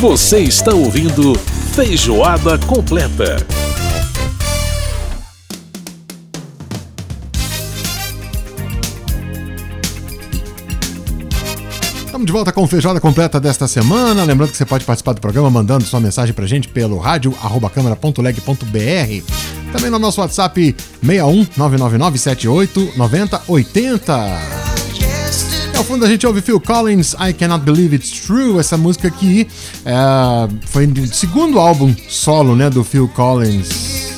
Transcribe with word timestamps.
Você 0.00 0.38
está 0.38 0.72
ouvindo 0.72 1.34
Feijoada 1.74 2.56
Completa. 2.56 3.44
Estamos 12.06 12.24
de 12.24 12.32
volta 12.32 12.52
com 12.52 12.64
Feijoada 12.68 13.00
Completa 13.00 13.40
desta 13.40 13.66
semana. 13.66 14.22
Lembrando 14.22 14.52
que 14.52 14.56
você 14.56 14.64
pode 14.64 14.84
participar 14.84 15.14
do 15.14 15.20
programa 15.20 15.50
mandando 15.50 15.82
sua 15.82 15.98
mensagem 15.98 16.32
pra 16.32 16.46
gente 16.46 16.68
pelo 16.68 16.98
rádio 16.98 17.34
câmara.leg.br. 17.68 19.72
Também 19.72 19.90
no 19.90 19.98
nosso 19.98 20.20
WhatsApp 20.20 20.76
61 21.02 21.44
999 21.56 22.18
78 22.18 22.92
90 22.96 23.42
80. 23.48 24.57
Ao 25.78 25.84
fundo 25.84 26.04
a 26.04 26.08
gente 26.08 26.26
ouve 26.26 26.42
Phil 26.42 26.58
Collins, 26.58 27.14
I 27.14 27.32
Cannot 27.32 27.64
Believe 27.64 27.94
It's 27.94 28.10
True, 28.10 28.58
essa 28.58 28.76
música 28.76 29.06
aqui 29.06 29.46
é, 29.84 29.94
foi 30.66 30.86
o 30.86 31.06
segundo 31.06 31.60
álbum 31.60 31.94
solo 32.08 32.56
né, 32.56 32.68
do 32.68 32.82
Phil 32.82 33.06
Collins. 33.06 34.08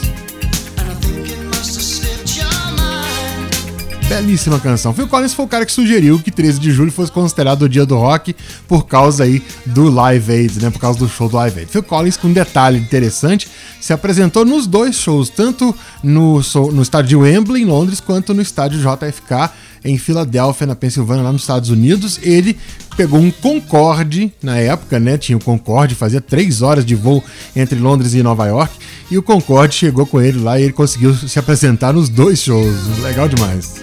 Belíssima 4.09 4.59
canção. 4.59 4.95
Phil 4.95 5.07
Collins 5.07 5.35
foi 5.35 5.45
o 5.45 5.49
cara 5.49 5.67
que 5.67 5.71
sugeriu 5.71 6.19
que 6.19 6.31
13 6.31 6.59
de 6.59 6.73
julho 6.73 6.91
fosse 6.91 7.13
considerado 7.13 7.63
o 7.63 7.69
dia 7.69 7.85
do 7.85 7.97
rock 7.97 8.35
por 8.67 8.87
causa 8.87 9.25
aí 9.25 9.43
do 9.67 9.91
Live 9.91 10.33
Aid, 10.33 10.63
né? 10.63 10.71
Por 10.71 10.81
causa 10.81 10.99
do 10.99 11.09
show 11.09 11.29
do 11.29 11.37
Live 11.37 11.61
Aid. 11.61 11.71
Phil 11.71 11.83
Collins, 11.83 12.17
com 12.17 12.29
um 12.29 12.33
detalhe 12.33 12.79
interessante, 12.79 13.49
se 13.81 13.93
apresentou 13.93 14.47
nos 14.47 14.67
dois 14.67 14.97
shows, 14.97 15.29
tanto 15.29 15.77
no, 16.03 16.41
no 16.73 16.83
estádio 16.83 17.09
de 17.11 17.17
Wembley, 17.17 17.63
em 17.63 17.67
Londres, 17.67 18.01
quanto 18.01 18.33
no 18.33 18.41
estádio 18.41 18.81
JFK 18.81 19.51
em 19.85 19.99
Filadélfia, 19.99 20.67
na 20.67 20.75
Pensilvânia, 20.75 21.23
lá 21.23 21.33
nos 21.33 21.43
Estados 21.43 21.71
Unidos. 21.71 22.19
Ele 22.23 22.57
pegou 22.97 23.19
um 23.19 23.31
Concorde 23.31 24.33
na 24.43 24.57
época, 24.59 24.99
né? 25.01 25.17
Tinha 25.17 25.39
o 25.39 25.43
Concorde, 25.43 25.95
fazia 25.95 26.21
três 26.21 26.63
horas 26.63 26.85
de 26.85 26.95
voo 26.95 27.23
entre 27.55 27.79
Londres 27.79 28.15
e 28.15 28.23
Nova 28.23 28.47
York. 28.47 28.75
E 29.11 29.19
o 29.19 29.23
Concorde 29.23 29.75
chegou 29.75 30.07
com 30.07 30.21
ele 30.21 30.39
lá 30.39 30.61
e 30.61 30.65
ele 30.65 30.73
conseguiu 30.73 31.15
se 31.15 31.39
apresentar 31.39 31.93
nos 31.93 32.09
dois 32.09 32.41
shows. 32.41 32.99
Legal 33.03 33.29
demais. 33.29 33.83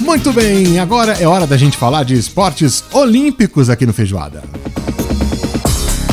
Muito 0.00 0.32
bem, 0.32 0.78
agora 0.78 1.14
é 1.14 1.26
hora 1.26 1.46
da 1.46 1.56
gente 1.56 1.76
falar 1.76 2.04
de 2.04 2.14
esportes 2.14 2.84
olímpicos 2.92 3.68
aqui 3.68 3.84
no 3.84 3.92
Feijoada. 3.92 4.42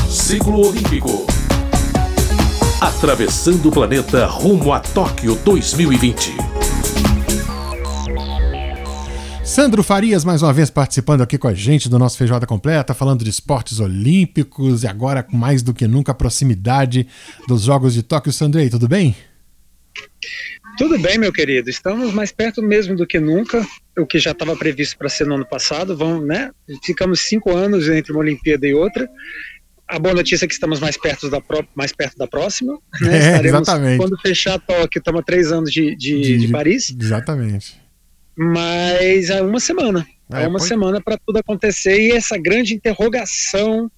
Ciclo 0.09 0.67
Olímpico. 0.67 1.27
Atravessando 2.81 3.69
o 3.69 3.71
planeta 3.71 4.25
rumo 4.25 4.73
a 4.73 4.79
Tóquio 4.79 5.35
2020. 5.43 6.52
Sandro 9.53 9.83
Farias, 9.83 10.25
mais 10.25 10.41
uma 10.41 10.51
vez 10.51 10.71
participando 10.71 11.21
aqui 11.21 11.37
com 11.37 11.47
a 11.47 11.53
gente 11.53 11.87
do 11.87 11.99
nosso 11.99 12.17
Feijoada 12.17 12.47
Completa, 12.47 12.91
falando 12.95 13.23
de 13.23 13.29
esportes 13.29 13.79
olímpicos 13.79 14.81
e 14.81 14.87
agora 14.87 15.21
com 15.21 15.37
mais 15.37 15.61
do 15.61 15.75
que 15.75 15.85
nunca 15.85 16.11
a 16.11 16.15
proximidade 16.15 17.05
dos 17.47 17.61
Jogos 17.61 17.93
de 17.93 18.01
Tóquio. 18.01 18.33
Sandrei, 18.33 18.67
tudo 18.67 18.87
bem? 18.87 19.15
Tudo 20.75 20.97
bem, 20.97 21.19
meu 21.19 21.31
querido. 21.31 21.69
Estamos 21.69 22.11
mais 22.11 22.31
perto 22.31 22.63
mesmo 22.63 22.95
do 22.95 23.05
que 23.05 23.19
nunca. 23.19 23.63
O 23.95 24.07
que 24.07 24.17
já 24.17 24.31
estava 24.31 24.55
previsto 24.55 24.97
para 24.97 25.07
ser 25.07 25.27
no 25.27 25.35
ano 25.35 25.45
passado. 25.45 25.95
Vamos, 25.95 26.25
né? 26.25 26.49
Ficamos 26.83 27.19
cinco 27.19 27.55
anos 27.55 27.87
entre 27.87 28.11
uma 28.11 28.21
Olimpíada 28.21 28.65
e 28.65 28.73
outra. 28.73 29.07
A 29.87 29.99
boa 29.99 30.15
notícia 30.15 30.45
é 30.45 30.47
que 30.47 30.55
estamos 30.55 30.79
mais 30.79 30.97
perto 30.97 31.29
da, 31.29 31.39
pro... 31.39 31.63
mais 31.75 31.91
perto 31.91 32.17
da 32.17 32.25
próxima. 32.25 32.73
Né? 32.99 33.37
É, 33.37 33.45
exatamente. 33.45 33.97
Quando 33.97 34.19
fechar 34.19 34.57
Tóquio, 34.57 34.97
estamos 34.97 35.21
a 35.21 35.23
três 35.23 35.51
anos 35.51 35.71
de, 35.71 35.95
de, 35.95 36.21
de, 36.21 36.37
de 36.39 36.47
Paris. 36.47 36.91
Exatamente 36.99 37.82
mas 38.35 39.29
é 39.29 39.41
uma 39.41 39.59
semana. 39.59 40.05
É, 40.31 40.47
uma 40.47 40.59
semana 40.59 40.99
para 40.99 41.17
tudo 41.17 41.37
acontecer 41.37 41.99
e 41.99 42.11
essa 42.11 42.37
grande 42.37 42.73
interrogação, 42.73 43.91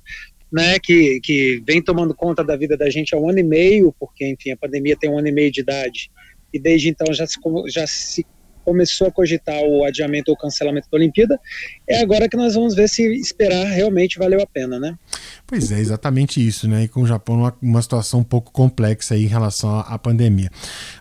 né, 0.52 0.78
que, 0.80 1.20
que 1.22 1.64
vem 1.66 1.82
tomando 1.82 2.14
conta 2.14 2.44
da 2.44 2.58
vida 2.58 2.76
da 2.76 2.90
gente 2.90 3.16
há 3.16 3.18
um 3.18 3.30
ano 3.30 3.40
e 3.40 3.44
meio, 3.44 3.96
porque, 3.98 4.28
enfim, 4.28 4.52
a 4.52 4.58
pandemia 4.58 4.98
tem 5.00 5.10
um 5.10 5.18
ano 5.18 5.28
e 5.28 5.32
meio 5.32 5.52
de 5.52 5.62
idade, 5.62 6.12
e 6.54 6.60
desde 6.60 6.90
então 6.90 7.14
já 7.14 7.26
se, 7.26 7.40
já 7.68 7.88
se 7.88 8.26
começou 8.66 9.08
a 9.08 9.12
cogitar 9.12 9.62
o 9.62 9.86
adiamento 9.86 10.32
ou 10.32 10.38
cancelamento 10.38 10.88
da 10.92 10.98
Olimpíada, 10.98 11.40
é 11.88 12.02
agora 12.02 12.28
que 12.28 12.36
nós 12.36 12.56
vamos 12.56 12.76
ver 12.76 12.90
se 12.90 13.04
esperar 13.14 13.64
realmente 13.66 14.18
valeu 14.18 14.42
a 14.42 14.48
pena, 14.48 14.80
né? 14.80 14.98
Pois 15.46 15.72
é, 15.72 15.80
exatamente 15.80 16.46
isso, 16.46 16.68
né? 16.68 16.84
E 16.84 16.88
com 16.88 17.04
o 17.04 17.08
Japão 17.08 17.38
uma, 17.38 17.56
uma 17.62 17.82
situação 17.82 18.22
um 18.22 18.24
pouco 18.24 18.52
complexa 18.52 19.14
aí 19.14 19.26
em 19.26 19.28
relação 19.28 19.70
à, 19.70 19.82
à 19.82 20.00
pandemia. 20.00 20.50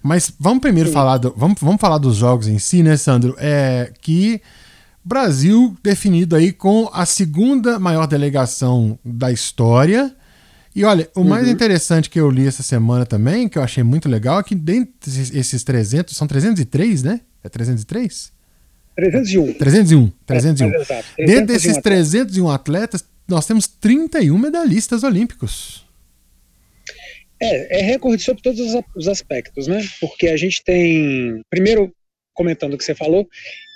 Mas 0.02 0.30
vamos 0.38 0.60
primeiro 0.60 0.90
Sim. 0.90 0.94
falar 0.94 1.18
do, 1.18 1.34
vamos, 1.36 1.60
vamos 1.60 1.80
falar 1.80 1.98
dos 1.98 2.16
jogos 2.16 2.46
em 2.46 2.58
si, 2.58 2.82
né, 2.82 2.96
Sandro? 2.96 3.34
É 3.38 3.90
que 4.00 4.40
Brasil 5.04 5.76
definido 5.82 6.34
aí 6.34 6.52
com 6.52 6.88
a 6.92 7.04
segunda 7.04 7.78
maior 7.78 8.06
delegação 8.06 8.98
da 9.04 9.30
história. 9.30 10.14
E 10.74 10.82
olha, 10.82 11.08
o 11.14 11.22
mais 11.22 11.46
uhum. 11.46 11.52
interessante 11.52 12.10
que 12.10 12.18
eu 12.18 12.28
li 12.30 12.46
essa 12.46 12.62
semana 12.62 13.06
também, 13.06 13.48
que 13.48 13.56
eu 13.56 13.62
achei 13.62 13.84
muito 13.84 14.08
legal, 14.08 14.40
é 14.40 14.42
que 14.42 14.54
dentre 14.54 15.10
esses 15.32 15.62
300, 15.62 16.16
são 16.16 16.26
303, 16.26 17.02
né? 17.02 17.20
É 17.44 17.48
303? 17.48 18.32
301. 18.96 19.52
301. 19.54 20.12
301. 20.26 20.72
É, 20.72 20.76
exato. 20.80 21.08
Dentro 21.18 21.46
desses 21.46 21.76
301 21.78 22.48
atletas, 22.48 23.04
nós 23.28 23.46
temos 23.46 23.66
31 23.66 24.38
medalhistas 24.38 25.02
olímpicos. 25.02 25.84
É, 27.40 27.80
é 27.80 27.82
recorde 27.82 28.22
sobre 28.22 28.42
todos 28.42 28.60
os 28.96 29.08
aspectos, 29.08 29.66
né? 29.66 29.84
Porque 30.00 30.28
a 30.28 30.36
gente 30.36 30.62
tem, 30.64 31.42
primeiro, 31.50 31.92
comentando 32.32 32.74
o 32.74 32.78
que 32.78 32.84
você 32.84 32.94
falou, 32.94 33.28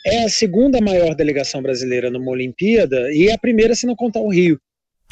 é 0.06 0.24
a 0.24 0.28
segunda 0.28 0.80
maior 0.80 1.14
delegação 1.14 1.60
brasileira 1.60 2.10
numa 2.10 2.30
Olimpíada 2.30 3.12
e 3.12 3.28
é 3.28 3.34
a 3.34 3.38
primeira 3.38 3.74
se 3.74 3.86
não 3.86 3.96
contar 3.96 4.20
o 4.20 4.30
Rio. 4.30 4.58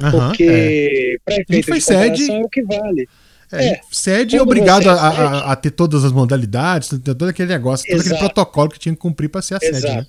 Uhum, 0.00 0.10
porque, 0.10 0.44
é. 0.44 1.16
para 1.24 1.34
efeito 1.34 1.52
de 1.52 1.82
comparação, 1.82 2.16
sede... 2.16 2.30
é 2.30 2.38
o 2.38 2.48
que 2.48 2.62
vale. 2.62 3.08
É, 3.52 3.66
é, 3.66 3.80
sede 3.92 4.36
é 4.36 4.42
obrigado 4.42 4.88
a, 4.88 4.94
a, 4.94 5.52
a, 5.52 5.56
ter 5.56 5.70
todas 5.70 6.04
as 6.04 6.12
modalidades, 6.12 6.88
todo 6.88 7.28
aquele 7.28 7.48
negócio, 7.48 7.86
todo 7.88 8.00
aquele 8.00 8.18
protocolo 8.18 8.70
que 8.70 8.78
tinha 8.78 8.94
que 8.94 9.00
cumprir 9.00 9.28
para 9.28 9.42
ser 9.42 9.54
a 9.54 9.58
Exato. 9.62 9.80
sede. 9.80 9.96
Né? 9.96 10.06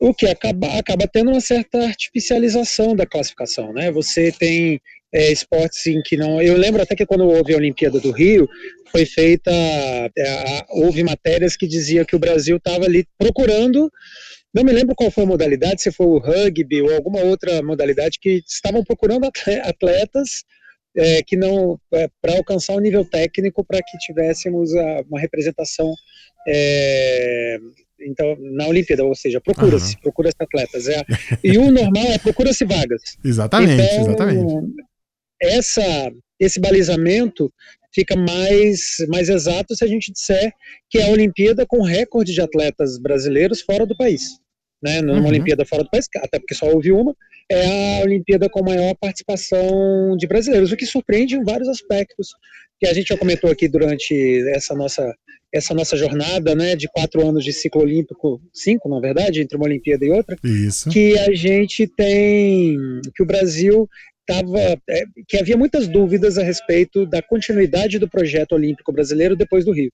O 0.00 0.12
que 0.12 0.26
acaba, 0.26 0.66
acaba 0.78 1.06
tendo 1.06 1.30
uma 1.30 1.40
certa 1.40 1.78
artificialização 1.78 2.96
da 2.96 3.06
classificação, 3.06 3.72
né? 3.72 3.92
Você 3.92 4.32
tem 4.32 4.80
é, 5.12 5.30
esportes 5.30 5.86
em 5.86 6.02
que 6.02 6.16
não. 6.16 6.42
Eu 6.42 6.56
lembro 6.56 6.82
até 6.82 6.96
que 6.96 7.06
quando 7.06 7.24
houve 7.24 7.54
a 7.54 7.56
Olimpíada 7.56 8.00
do 8.00 8.10
Rio, 8.10 8.48
foi 8.90 9.06
feita. 9.06 9.52
É, 9.52 10.64
houve 10.70 11.04
matérias 11.04 11.56
que 11.56 11.68
diziam 11.68 12.04
que 12.04 12.16
o 12.16 12.18
Brasil 12.18 12.56
estava 12.56 12.84
ali 12.84 13.06
procurando. 13.16 13.88
Não 14.52 14.64
me 14.64 14.72
lembro 14.72 14.94
qual 14.96 15.10
foi 15.10 15.22
a 15.22 15.26
modalidade, 15.26 15.80
se 15.82 15.92
foi 15.92 16.06
o 16.06 16.18
rugby 16.18 16.82
ou 16.82 16.92
alguma 16.94 17.20
outra 17.20 17.62
modalidade, 17.62 18.18
que 18.20 18.42
estavam 18.46 18.82
procurando 18.82 19.30
atletas 19.62 20.44
é, 20.96 21.22
que 21.22 21.36
não 21.36 21.78
é, 21.92 22.08
para 22.20 22.36
alcançar 22.36 22.74
o 22.74 22.76
um 22.76 22.80
nível 22.80 23.04
técnico 23.04 23.64
para 23.64 23.78
que 23.78 23.98
tivéssemos 23.98 24.74
a, 24.74 25.02
uma 25.08 25.18
representação 25.18 25.92
é, 26.46 27.58
então 28.00 28.36
na 28.40 28.66
Olimpíada, 28.66 29.04
ou 29.04 29.14
seja, 29.14 29.40
procura-se, 29.40 29.94
uhum. 29.94 30.00
procura-se 30.02 30.36
atletas. 30.40 30.88
É, 30.88 31.04
e 31.42 31.56
o 31.56 31.70
normal 31.70 32.04
é 32.06 32.18
procura-se 32.18 32.64
vagas. 32.64 33.02
Exatamente, 33.24 33.82
então, 33.82 34.06
exatamente. 34.06 34.54
Essa, 35.40 36.12
esse 36.38 36.60
balizamento 36.60 37.52
fica 37.94 38.16
mais, 38.16 38.96
mais 39.08 39.28
exato 39.28 39.74
se 39.74 39.84
a 39.84 39.88
gente 39.88 40.12
disser 40.12 40.52
que 40.88 40.98
é 40.98 41.04
a 41.04 41.10
Olimpíada 41.10 41.66
com 41.66 41.82
recorde 41.82 42.32
de 42.32 42.40
atletas 42.40 42.98
brasileiros 42.98 43.60
fora 43.60 43.86
do 43.86 43.96
país. 43.96 44.40
Né, 44.84 45.00
numa 45.00 45.20
uhum. 45.20 45.28
Olimpíada 45.28 45.64
fora 45.64 45.84
do 45.84 45.90
país, 45.90 46.08
até 46.16 46.40
porque 46.40 46.56
só 46.56 46.66
houve 46.66 46.90
uma, 46.90 47.14
é 47.52 48.00
a 48.00 48.04
Olimpíada 48.04 48.48
com 48.48 48.64
maior 48.64 48.94
participação 48.94 50.16
de 50.16 50.26
brasileiros, 50.26 50.72
o 50.72 50.76
que 50.76 50.86
surpreende 50.86 51.36
em 51.36 51.44
vários 51.44 51.68
aspectos, 51.68 52.28
que 52.78 52.86
a 52.86 52.92
gente 52.92 53.08
já 53.08 53.16
comentou 53.16 53.50
aqui 53.50 53.68
durante 53.68 54.14
essa 54.48 54.74
nossa, 54.74 55.14
essa 55.52 55.74
nossa 55.74 55.96
jornada, 55.96 56.54
né, 56.54 56.74
de 56.74 56.88
quatro 56.88 57.26
anos 57.26 57.44
de 57.44 57.52
ciclo 57.52 57.82
olímpico, 57.82 58.40
cinco, 58.52 58.88
na 58.88 59.00
verdade, 59.00 59.40
entre 59.40 59.56
uma 59.56 59.66
Olimpíada 59.66 60.04
e 60.04 60.10
outra, 60.10 60.36
Isso. 60.42 60.90
que 60.90 61.18
a 61.18 61.32
gente 61.34 61.86
tem, 61.86 62.76
que 63.14 63.22
o 63.22 63.26
Brasil 63.26 63.88
tava, 64.26 64.58
é, 64.58 65.04
que 65.28 65.36
havia 65.36 65.56
muitas 65.56 65.88
dúvidas 65.88 66.38
a 66.38 66.42
respeito 66.42 67.06
da 67.06 67.22
continuidade 67.22 67.98
do 67.98 68.08
projeto 68.08 68.52
olímpico 68.52 68.92
brasileiro 68.92 69.36
depois 69.36 69.64
do 69.64 69.72
Rio. 69.72 69.92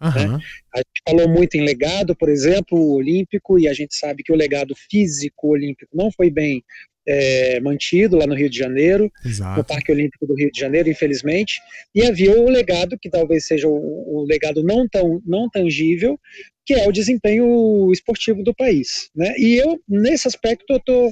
Né? 0.00 0.38
A 0.74 0.80
falou 1.06 1.28
muito 1.28 1.56
em 1.56 1.64
legado, 1.64 2.14
por 2.16 2.28
exemplo, 2.28 2.94
olímpico, 2.94 3.58
e 3.58 3.68
a 3.68 3.74
gente 3.74 3.94
sabe 3.94 4.22
que 4.22 4.32
o 4.32 4.36
legado 4.36 4.74
físico 4.90 5.48
olímpico 5.48 5.90
não 5.94 6.10
foi 6.10 6.30
bem 6.30 6.62
é, 7.06 7.58
mantido 7.60 8.16
lá 8.16 8.26
no 8.26 8.34
Rio 8.34 8.50
de 8.50 8.58
Janeiro, 8.58 9.10
Exato. 9.24 9.58
no 9.58 9.64
Parque 9.64 9.90
Olímpico 9.90 10.26
do 10.26 10.34
Rio 10.34 10.52
de 10.52 10.60
Janeiro, 10.60 10.90
infelizmente, 10.90 11.58
e 11.94 12.02
havia 12.02 12.38
o 12.38 12.50
legado, 12.50 12.98
que 13.00 13.08
talvez 13.08 13.46
seja 13.46 13.66
o, 13.66 13.72
o 13.72 14.26
legado 14.26 14.62
não 14.62 14.86
tão 14.86 15.22
não 15.24 15.48
tangível, 15.48 16.20
que 16.66 16.74
é 16.74 16.86
o 16.86 16.92
desempenho 16.92 17.90
esportivo 17.90 18.42
do 18.42 18.54
país. 18.54 19.10
Né? 19.16 19.34
E 19.38 19.54
eu, 19.54 19.80
nesse 19.88 20.28
aspecto, 20.28 20.66
eu 20.68 20.76
estou 20.76 21.10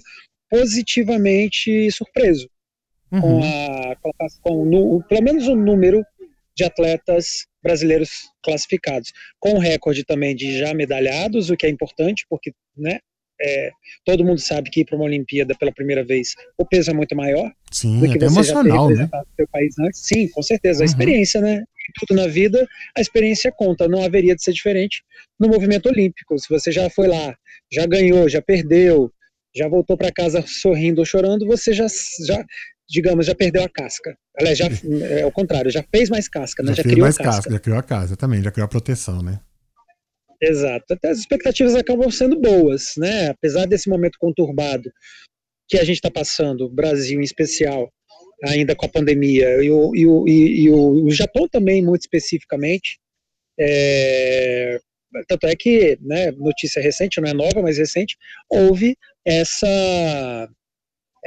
positivamente 0.50 1.90
surpreso 1.90 2.48
uhum. 3.10 3.20
com, 3.20 3.42
a, 3.42 3.96
com 4.42 4.64
no, 4.66 5.02
pelo 5.08 5.22
menos 5.22 5.48
o 5.48 5.56
número 5.56 6.04
de 6.54 6.64
atletas 6.64 7.46
brasileiros 7.66 8.30
classificados, 8.42 9.12
com 9.40 9.58
recorde 9.58 10.04
também 10.04 10.36
de 10.36 10.56
já 10.56 10.72
medalhados, 10.72 11.50
o 11.50 11.56
que 11.56 11.66
é 11.66 11.68
importante, 11.68 12.24
porque 12.30 12.52
né, 12.76 13.00
é, 13.40 13.70
todo 14.04 14.24
mundo 14.24 14.40
sabe 14.40 14.70
que 14.70 14.80
ir 14.80 14.84
para 14.84 14.96
uma 14.96 15.04
Olimpíada 15.04 15.54
pela 15.58 15.72
primeira 15.72 16.04
vez, 16.04 16.34
o 16.56 16.64
peso 16.64 16.90
é 16.90 16.94
muito 16.94 17.16
maior. 17.16 17.50
Sim, 17.72 17.98
do 17.98 18.10
que 18.10 18.24
é 18.24 18.26
emocional, 18.26 18.88
né? 18.88 19.08
Seu 19.36 19.48
país 19.48 19.74
antes. 19.78 20.00
Sim, 20.00 20.28
com 20.28 20.42
certeza. 20.42 20.82
A 20.82 20.84
uhum. 20.84 20.86
experiência, 20.86 21.40
né? 21.40 21.64
Tudo 21.98 22.16
na 22.16 22.28
vida, 22.28 22.66
a 22.96 23.00
experiência 23.00 23.52
conta. 23.52 23.88
Não 23.88 24.04
haveria 24.04 24.34
de 24.34 24.42
ser 24.42 24.52
diferente 24.52 25.02
no 25.38 25.48
movimento 25.48 25.88
olímpico. 25.88 26.38
Se 26.38 26.48
você 26.48 26.72
já 26.72 26.88
foi 26.88 27.08
lá, 27.08 27.36
já 27.70 27.86
ganhou, 27.86 28.28
já 28.28 28.40
perdeu, 28.40 29.12
já 29.54 29.68
voltou 29.68 29.96
para 29.96 30.12
casa 30.12 30.42
sorrindo 30.46 31.00
ou 31.00 31.04
chorando, 31.04 31.46
você 31.46 31.72
já, 31.72 31.86
já, 32.26 32.44
digamos, 32.88 33.26
já 33.26 33.34
perdeu 33.34 33.62
a 33.62 33.68
casca. 33.68 34.16
Aliás, 34.38 34.58
já, 34.58 34.66
é 35.10 35.24
o 35.26 35.32
contrário, 35.32 35.70
já 35.70 35.84
fez 35.94 36.08
mais 36.08 36.28
casca, 36.28 36.62
né? 36.62 36.70
Já, 36.70 36.76
já 36.76 36.82
criou 36.82 37.00
mais 37.00 37.16
casca. 37.16 37.32
casca. 37.32 37.52
Já 37.52 37.58
criou 37.58 37.78
a 37.78 37.82
casa 37.82 38.16
também, 38.16 38.42
já 38.42 38.50
criou 38.50 38.66
a 38.66 38.68
proteção, 38.68 39.22
né? 39.22 39.40
Exato. 40.40 40.92
Até 40.92 41.10
as 41.10 41.18
expectativas 41.18 41.74
acabam 41.74 42.10
sendo 42.10 42.38
boas, 42.40 42.92
né? 42.96 43.28
Apesar 43.28 43.66
desse 43.66 43.88
momento 43.88 44.18
conturbado 44.18 44.90
que 45.68 45.78
a 45.78 45.84
gente 45.84 45.96
está 45.96 46.10
passando, 46.10 46.68
Brasil 46.68 47.20
em 47.20 47.24
especial, 47.24 47.90
ainda 48.44 48.76
com 48.76 48.86
a 48.86 48.90
pandemia, 48.90 49.62
e 49.62 49.70
o, 49.70 49.94
e 49.94 50.06
o, 50.06 50.28
e, 50.28 50.64
e 50.64 50.70
o, 50.70 51.06
o 51.06 51.10
Japão 51.10 51.48
também, 51.48 51.82
muito 51.82 52.02
especificamente. 52.02 52.98
É, 53.58 54.78
tanto 55.26 55.46
é 55.46 55.56
que, 55.56 55.98
né, 56.02 56.30
notícia 56.32 56.82
recente, 56.82 57.20
não 57.20 57.28
é 57.28 57.32
nova, 57.32 57.62
mas 57.62 57.78
recente, 57.78 58.16
houve 58.50 58.96
essa, 59.24 60.48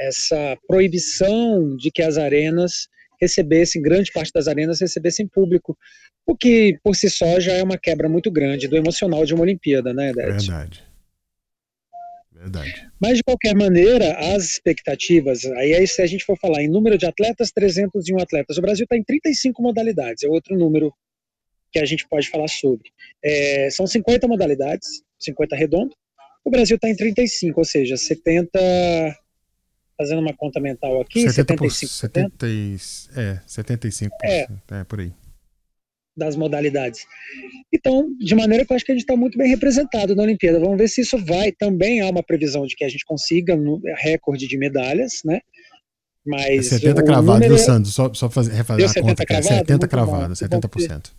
essa 0.00 0.56
proibição 0.66 1.76
de 1.76 1.90
que 1.90 2.02
as 2.02 2.16
arenas 2.16 2.88
recebessem, 3.20 3.82
grande 3.82 4.10
parte 4.10 4.32
das 4.32 4.48
arenas 4.48 4.80
recebessem 4.80 5.28
público, 5.28 5.76
o 6.26 6.34
que 6.34 6.78
por 6.82 6.96
si 6.96 7.10
só 7.10 7.38
já 7.38 7.52
é 7.52 7.62
uma 7.62 7.76
quebra 7.76 8.08
muito 8.08 8.30
grande 8.30 8.66
do 8.66 8.76
emocional 8.76 9.24
de 9.26 9.34
uma 9.34 9.42
Olimpíada, 9.42 9.92
né, 9.92 10.12
Dete? 10.12 10.46
Verdade. 10.46 10.90
Verdade. 12.32 12.90
Mas, 12.98 13.18
de 13.18 13.22
qualquer 13.22 13.54
maneira, 13.54 14.14
as 14.34 14.44
expectativas, 14.44 15.44
aí 15.44 15.86
se 15.86 16.00
a 16.00 16.06
gente 16.06 16.24
for 16.24 16.38
falar 16.38 16.62
em 16.62 16.70
número 16.70 16.96
de 16.96 17.04
atletas, 17.04 17.52
301 17.52 18.18
atletas. 18.18 18.56
O 18.56 18.62
Brasil 18.62 18.84
está 18.84 18.96
em 18.96 19.04
35 19.04 19.62
modalidades, 19.62 20.22
é 20.22 20.28
outro 20.28 20.56
número 20.56 20.90
que 21.70 21.78
a 21.78 21.84
gente 21.84 22.08
pode 22.08 22.30
falar 22.30 22.48
sobre. 22.48 22.90
É, 23.22 23.68
são 23.70 23.86
50 23.86 24.26
modalidades, 24.26 25.02
50 25.18 25.54
redondo. 25.54 25.94
O 26.42 26.50
Brasil 26.50 26.76
está 26.76 26.88
em 26.88 26.96
35, 26.96 27.60
ou 27.60 27.64
seja, 27.64 27.98
70, 27.98 28.58
fazendo 30.00 30.20
uma 30.20 30.32
conta 30.32 30.58
mental 30.58 30.98
aqui, 30.98 31.30
70 31.30 31.56
75%. 31.56 31.86
70, 31.86 32.46
é, 33.20 33.38
75%, 33.46 34.10
é, 34.24 34.48
é 34.70 34.84
por 34.84 35.00
aí. 35.00 35.12
Das 36.16 36.36
modalidades. 36.36 37.04
Então, 37.72 38.08
de 38.18 38.34
maneira 38.34 38.64
que 38.64 38.72
eu 38.72 38.76
acho 38.76 38.84
que 38.84 38.92
a 38.92 38.94
gente 38.94 39.02
está 39.02 39.14
muito 39.14 39.36
bem 39.36 39.48
representado 39.48 40.16
na 40.16 40.22
Olimpíada. 40.22 40.58
Vamos 40.58 40.78
ver 40.78 40.88
se 40.88 41.02
isso 41.02 41.18
vai. 41.18 41.52
Também 41.52 42.00
há 42.00 42.08
uma 42.08 42.22
previsão 42.22 42.66
de 42.66 42.74
que 42.74 42.84
a 42.84 42.88
gente 42.88 43.04
consiga 43.04 43.54
no 43.54 43.80
recorde 43.98 44.48
de 44.48 44.56
medalhas, 44.56 45.20
né? 45.22 45.40
Mas. 46.26 46.72
É 46.72 46.78
70 46.78 47.02
cravado, 47.02 47.26
número... 47.26 47.54
viu, 47.54 47.64
Sandro? 47.64 47.90
Só, 47.90 48.12
só 48.14 48.30
fazer, 48.30 48.52
refazer 48.52 48.90
a 48.90 49.02
conta 49.02 49.22
aqui. 49.22 49.42
70 49.42 49.86
cravado, 49.86 50.32
70%. 50.32 51.12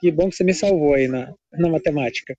Que 0.00 0.10
bom 0.10 0.28
que 0.28 0.36
você 0.36 0.44
me 0.44 0.52
salvou 0.52 0.94
aí 0.94 1.08
na, 1.08 1.32
na 1.52 1.68
matemática. 1.68 2.36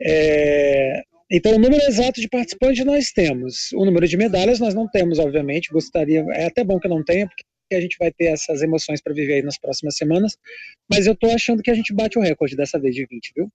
É, 0.00 1.02
então, 1.30 1.52
o 1.52 1.58
número 1.58 1.82
exato 1.86 2.20
de 2.20 2.28
participantes 2.28 2.84
nós 2.84 3.12
temos. 3.12 3.70
O 3.74 3.84
número 3.84 4.08
de 4.08 4.16
medalhas 4.16 4.58
nós 4.58 4.74
não 4.74 4.88
temos, 4.88 5.18
obviamente. 5.18 5.70
Gostaria, 5.70 6.24
é 6.32 6.46
até 6.46 6.64
bom 6.64 6.80
que 6.80 6.88
não 6.88 7.04
tenha, 7.04 7.26
porque 7.26 7.44
a 7.74 7.80
gente 7.80 7.96
vai 7.98 8.10
ter 8.10 8.26
essas 8.26 8.62
emoções 8.62 9.02
para 9.02 9.12
viver 9.12 9.34
aí 9.34 9.42
nas 9.42 9.58
próximas 9.58 9.96
semanas. 9.96 10.38
Mas 10.90 11.06
eu 11.06 11.12
estou 11.12 11.30
achando 11.30 11.62
que 11.62 11.70
a 11.70 11.74
gente 11.74 11.92
bate 11.92 12.18
o 12.18 12.22
recorde 12.22 12.56
dessa 12.56 12.78
vez 12.78 12.94
de 12.94 13.06
20, 13.06 13.32
viu? 13.36 13.52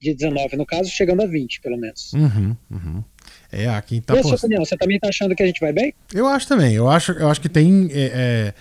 De 0.00 0.14
19, 0.14 0.56
no 0.56 0.64
caso, 0.64 0.88
chegando 0.88 1.22
a 1.22 1.26
20, 1.26 1.60
pelo 1.60 1.76
menos. 1.76 2.12
Uhum, 2.14 2.56
uhum. 2.70 3.04
É, 3.52 3.68
aqui 3.68 4.00
tá. 4.00 4.14
E 4.14 4.20
a 4.20 4.22
sua 4.22 4.36
opinião, 4.36 4.64
você 4.64 4.76
também 4.76 4.96
está 4.96 5.08
achando 5.08 5.34
que 5.34 5.42
a 5.42 5.46
gente 5.46 5.60
vai 5.60 5.72
bem? 5.72 5.92
Eu 6.14 6.26
acho 6.26 6.48
também. 6.48 6.74
Eu 6.74 6.88
acho, 6.88 7.12
eu 7.12 7.28
acho 7.28 7.40
que 7.40 7.48
tem. 7.50 7.88
É, 7.92 8.00
é... 8.14 8.54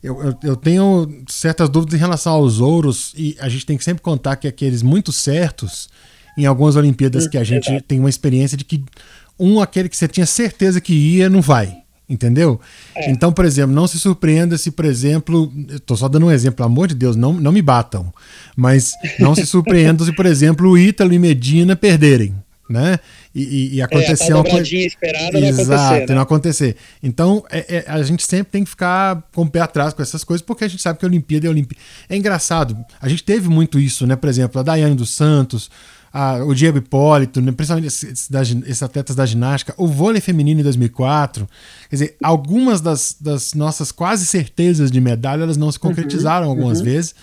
Eu, 0.00 0.22
eu, 0.22 0.38
eu, 0.44 0.56
tenho 0.56 1.24
certas 1.28 1.68
dúvidas 1.68 1.94
em 1.94 1.98
relação 1.98 2.32
aos 2.32 2.60
ouros, 2.60 3.12
e 3.16 3.36
a 3.40 3.48
gente 3.48 3.66
tem 3.66 3.76
que 3.76 3.82
sempre 3.82 4.00
contar 4.00 4.36
que 4.36 4.46
aqueles 4.46 4.80
muito 4.80 5.10
certos 5.10 5.88
em 6.38 6.46
algumas 6.46 6.76
Olimpíadas 6.76 7.26
que 7.26 7.36
a 7.36 7.44
gente 7.44 7.80
tem 7.82 7.98
uma 7.98 8.08
experiência 8.08 8.56
de 8.56 8.64
que 8.64 8.84
um, 9.38 9.60
aquele 9.60 9.88
que 9.88 9.96
você 9.96 10.08
tinha 10.08 10.26
certeza 10.26 10.80
que 10.80 10.92
ia, 10.92 11.28
não 11.28 11.40
vai. 11.40 11.76
Entendeu? 12.08 12.58
É. 12.96 13.10
Então, 13.10 13.30
por 13.30 13.44
exemplo, 13.44 13.74
não 13.74 13.86
se 13.86 13.98
surpreenda 13.98 14.56
se, 14.56 14.70
por 14.70 14.86
exemplo, 14.86 15.52
estou 15.68 15.94
só 15.94 16.08
dando 16.08 16.24
um 16.24 16.30
exemplo, 16.30 16.56
pelo 16.56 16.68
amor 16.70 16.88
de 16.88 16.94
Deus, 16.94 17.16
não, 17.16 17.34
não 17.34 17.52
me 17.52 17.60
batam, 17.60 18.10
mas 18.56 18.94
não 19.20 19.34
se 19.34 19.44
surpreenda 19.44 20.02
se, 20.02 20.12
por 20.12 20.24
exemplo, 20.24 20.70
o 20.70 20.78
Ítalo 20.78 21.12
e 21.12 21.18
Medina 21.18 21.76
perderem, 21.76 22.34
né? 22.66 22.98
E, 23.34 23.42
e, 23.42 23.74
e 23.74 23.82
acontecer 23.82 24.32
é, 24.32 24.34
uma 24.34 24.42
coisa. 24.42 24.74
esperada 24.74 25.38
Exato, 25.38 25.60
não 25.60 25.76
acontecer. 25.76 26.06
Né? 26.08 26.14
não 26.14 26.22
acontecer. 26.22 26.76
Então, 27.02 27.44
é, 27.50 27.76
é, 27.76 27.84
a 27.86 28.02
gente 28.02 28.24
sempre 28.26 28.52
tem 28.52 28.64
que 28.64 28.70
ficar 28.70 29.22
com 29.34 29.42
o 29.42 29.50
pé 29.50 29.60
atrás 29.60 29.92
com 29.92 30.00
essas 30.00 30.24
coisas, 30.24 30.40
porque 30.40 30.64
a 30.64 30.68
gente 30.68 30.82
sabe 30.82 30.98
que 30.98 31.04
a 31.04 31.08
Olimpíada 31.08 31.46
é 31.46 31.50
Olimpíada. 31.50 31.84
É 32.08 32.16
engraçado, 32.16 32.74
a 33.02 33.06
gente 33.06 33.22
teve 33.22 33.50
muito 33.50 33.78
isso, 33.78 34.06
né? 34.06 34.16
Por 34.16 34.30
exemplo, 34.30 34.58
a 34.58 34.62
Daiane 34.62 34.94
dos 34.94 35.10
Santos 35.10 35.70
a, 36.18 36.44
o 36.44 36.52
Diego 36.52 36.78
Hipólito, 36.78 37.40
né, 37.40 37.52
principalmente 37.52 37.86
esses, 37.86 38.28
esses, 38.66 38.82
atletas 38.82 39.14
da 39.14 39.24
ginástica, 39.24 39.72
o 39.76 39.86
vôlei 39.86 40.20
feminino 40.20 40.58
em 40.58 40.64
2004. 40.64 41.48
Quer 41.88 41.94
dizer, 41.94 42.16
algumas 42.20 42.80
das, 42.80 43.16
das 43.20 43.54
nossas 43.54 43.92
quase 43.92 44.26
certezas 44.26 44.90
de 44.90 45.00
medalha 45.00 45.44
elas 45.44 45.56
não 45.56 45.70
se 45.70 45.78
concretizaram 45.78 46.46
uhum, 46.46 46.50
algumas 46.50 46.80
uhum. 46.80 46.86
vezes. 46.86 47.14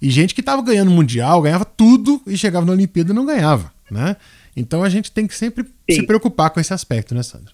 E 0.00 0.08
gente 0.08 0.36
que 0.36 0.40
estava 0.40 0.62
ganhando 0.62 0.92
mundial, 0.92 1.42
ganhava 1.42 1.64
tudo 1.64 2.22
e 2.28 2.38
chegava 2.38 2.64
na 2.64 2.70
Olimpíada 2.70 3.10
e 3.10 3.14
não 3.14 3.26
ganhava, 3.26 3.72
né? 3.90 4.16
Então 4.56 4.84
a 4.84 4.88
gente 4.88 5.10
tem 5.10 5.26
que 5.26 5.34
sempre 5.34 5.64
Sim. 5.90 5.96
se 6.00 6.06
preocupar 6.06 6.50
com 6.50 6.60
esse 6.60 6.72
aspecto, 6.72 7.12
né, 7.12 7.24
Sandro? 7.24 7.52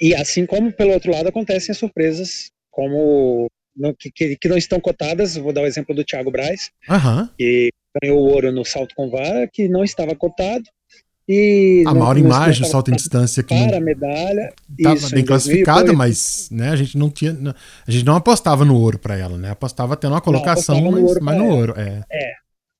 E 0.00 0.16
assim 0.16 0.46
como 0.46 0.72
pelo 0.72 0.90
outro 0.90 1.12
lado 1.12 1.28
acontecem 1.28 1.72
surpresas, 1.72 2.50
como 2.72 3.48
no, 3.76 3.94
que, 3.94 4.10
que, 4.10 4.36
que, 4.36 4.48
não 4.48 4.56
estão 4.56 4.80
cotadas, 4.80 5.36
vou 5.36 5.52
dar 5.52 5.62
o 5.62 5.66
exemplo 5.66 5.94
do 5.94 6.02
Thiago 6.02 6.32
Braz, 6.32 6.70
uhum. 6.90 7.28
que 7.38 7.70
ganhou 8.00 8.18
ouro 8.18 8.52
no 8.52 8.64
salto 8.64 8.94
com 8.94 9.10
vara, 9.10 9.48
que 9.52 9.68
não 9.68 9.84
estava 9.84 10.14
cotado. 10.14 10.64
E 11.28 11.84
a 11.86 11.94
maior 11.94 12.18
imagem 12.18 12.62
do 12.62 12.68
salto 12.68 12.90
em 12.90 12.96
distância 12.96 13.42
que 13.42 13.54
para 13.54 13.76
a 13.76 13.80
medalha 13.80 14.52
estava 14.76 15.08
bem 15.10 15.24
classificada, 15.24 15.92
mas 15.92 16.48
né, 16.50 16.70
a 16.70 16.76
gente 16.76 16.98
não 16.98 17.08
tinha, 17.08 17.32
a 17.86 17.90
gente 17.90 18.04
não 18.04 18.16
apostava 18.16 18.64
no 18.64 18.76
ouro 18.76 18.98
para 18.98 19.16
ela, 19.16 19.38
né? 19.38 19.50
Apostava 19.50 19.96
tendo 19.96 20.14
uma 20.14 20.20
colocação, 20.20 20.80
não, 20.80 20.90
mas, 20.90 21.14
no 21.14 21.22
mas 21.22 21.38
no 21.38 21.48
ouro, 21.48 21.74
é. 21.76 22.02
é. 22.10 22.32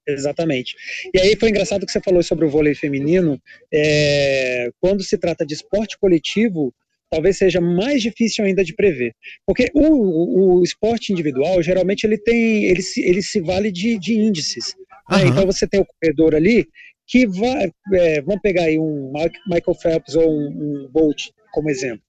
Exatamente. 0.06 0.74
E 1.14 1.20
aí 1.20 1.36
foi 1.36 1.50
engraçado 1.50 1.86
que 1.86 1.92
você 1.92 2.00
falou 2.00 2.22
sobre 2.24 2.44
o 2.44 2.50
vôlei 2.50 2.74
feminino. 2.74 3.40
É, 3.72 4.68
quando 4.80 5.02
se 5.04 5.16
trata 5.16 5.46
de 5.46 5.54
esporte 5.54 5.96
coletivo, 5.96 6.74
talvez 7.08 7.38
seja 7.38 7.60
mais 7.60 8.02
difícil 8.02 8.44
ainda 8.44 8.64
de 8.64 8.74
prever. 8.74 9.14
Porque 9.46 9.70
o, 9.74 9.84
o, 9.84 10.58
o 10.58 10.64
esporte 10.64 11.12
individual, 11.12 11.62
geralmente, 11.62 12.04
ele 12.04 12.18
tem, 12.18 12.64
ele 12.64 12.82
se, 12.82 13.00
ele 13.00 13.22
se 13.22 13.40
vale 13.40 13.70
de, 13.70 13.96
de 13.98 14.14
índices. 14.14 14.74
Né? 15.10 15.26
Então 15.26 15.46
você 15.46 15.66
tem 15.66 15.80
o 15.80 15.86
corredor 15.86 16.34
ali 16.34 16.68
que 17.06 17.26
vai, 17.26 17.70
é, 17.94 18.20
vamos 18.22 18.40
pegar 18.40 18.64
aí 18.64 18.78
um 18.78 19.12
Michael 19.46 19.74
Phelps 19.80 20.14
ou 20.14 20.30
um, 20.30 20.48
um 20.48 20.88
Bolt 20.90 21.28
como 21.52 21.68
exemplo, 21.68 22.02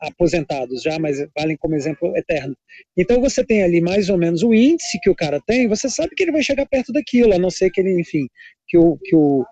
aposentados 0.00 0.82
já, 0.82 0.98
mas 0.98 1.18
valem 1.36 1.56
como 1.56 1.76
exemplo 1.76 2.16
eterno. 2.16 2.56
Então 2.96 3.20
você 3.20 3.44
tem 3.44 3.62
ali 3.62 3.80
mais 3.80 4.08
ou 4.08 4.18
menos 4.18 4.42
o 4.42 4.54
índice 4.54 4.98
que 5.00 5.10
o 5.10 5.14
cara 5.14 5.40
tem, 5.46 5.68
você 5.68 5.88
sabe 5.88 6.14
que 6.14 6.22
ele 6.22 6.32
vai 6.32 6.42
chegar 6.42 6.66
perto 6.66 6.92
daquilo, 6.92 7.34
a 7.34 7.38
não 7.38 7.50
ser 7.50 7.70
que 7.70 7.80
ele, 7.80 8.00
enfim, 8.00 8.26
que 8.66 8.76
o, 8.76 8.98
que 8.98 9.14
o, 9.14 9.44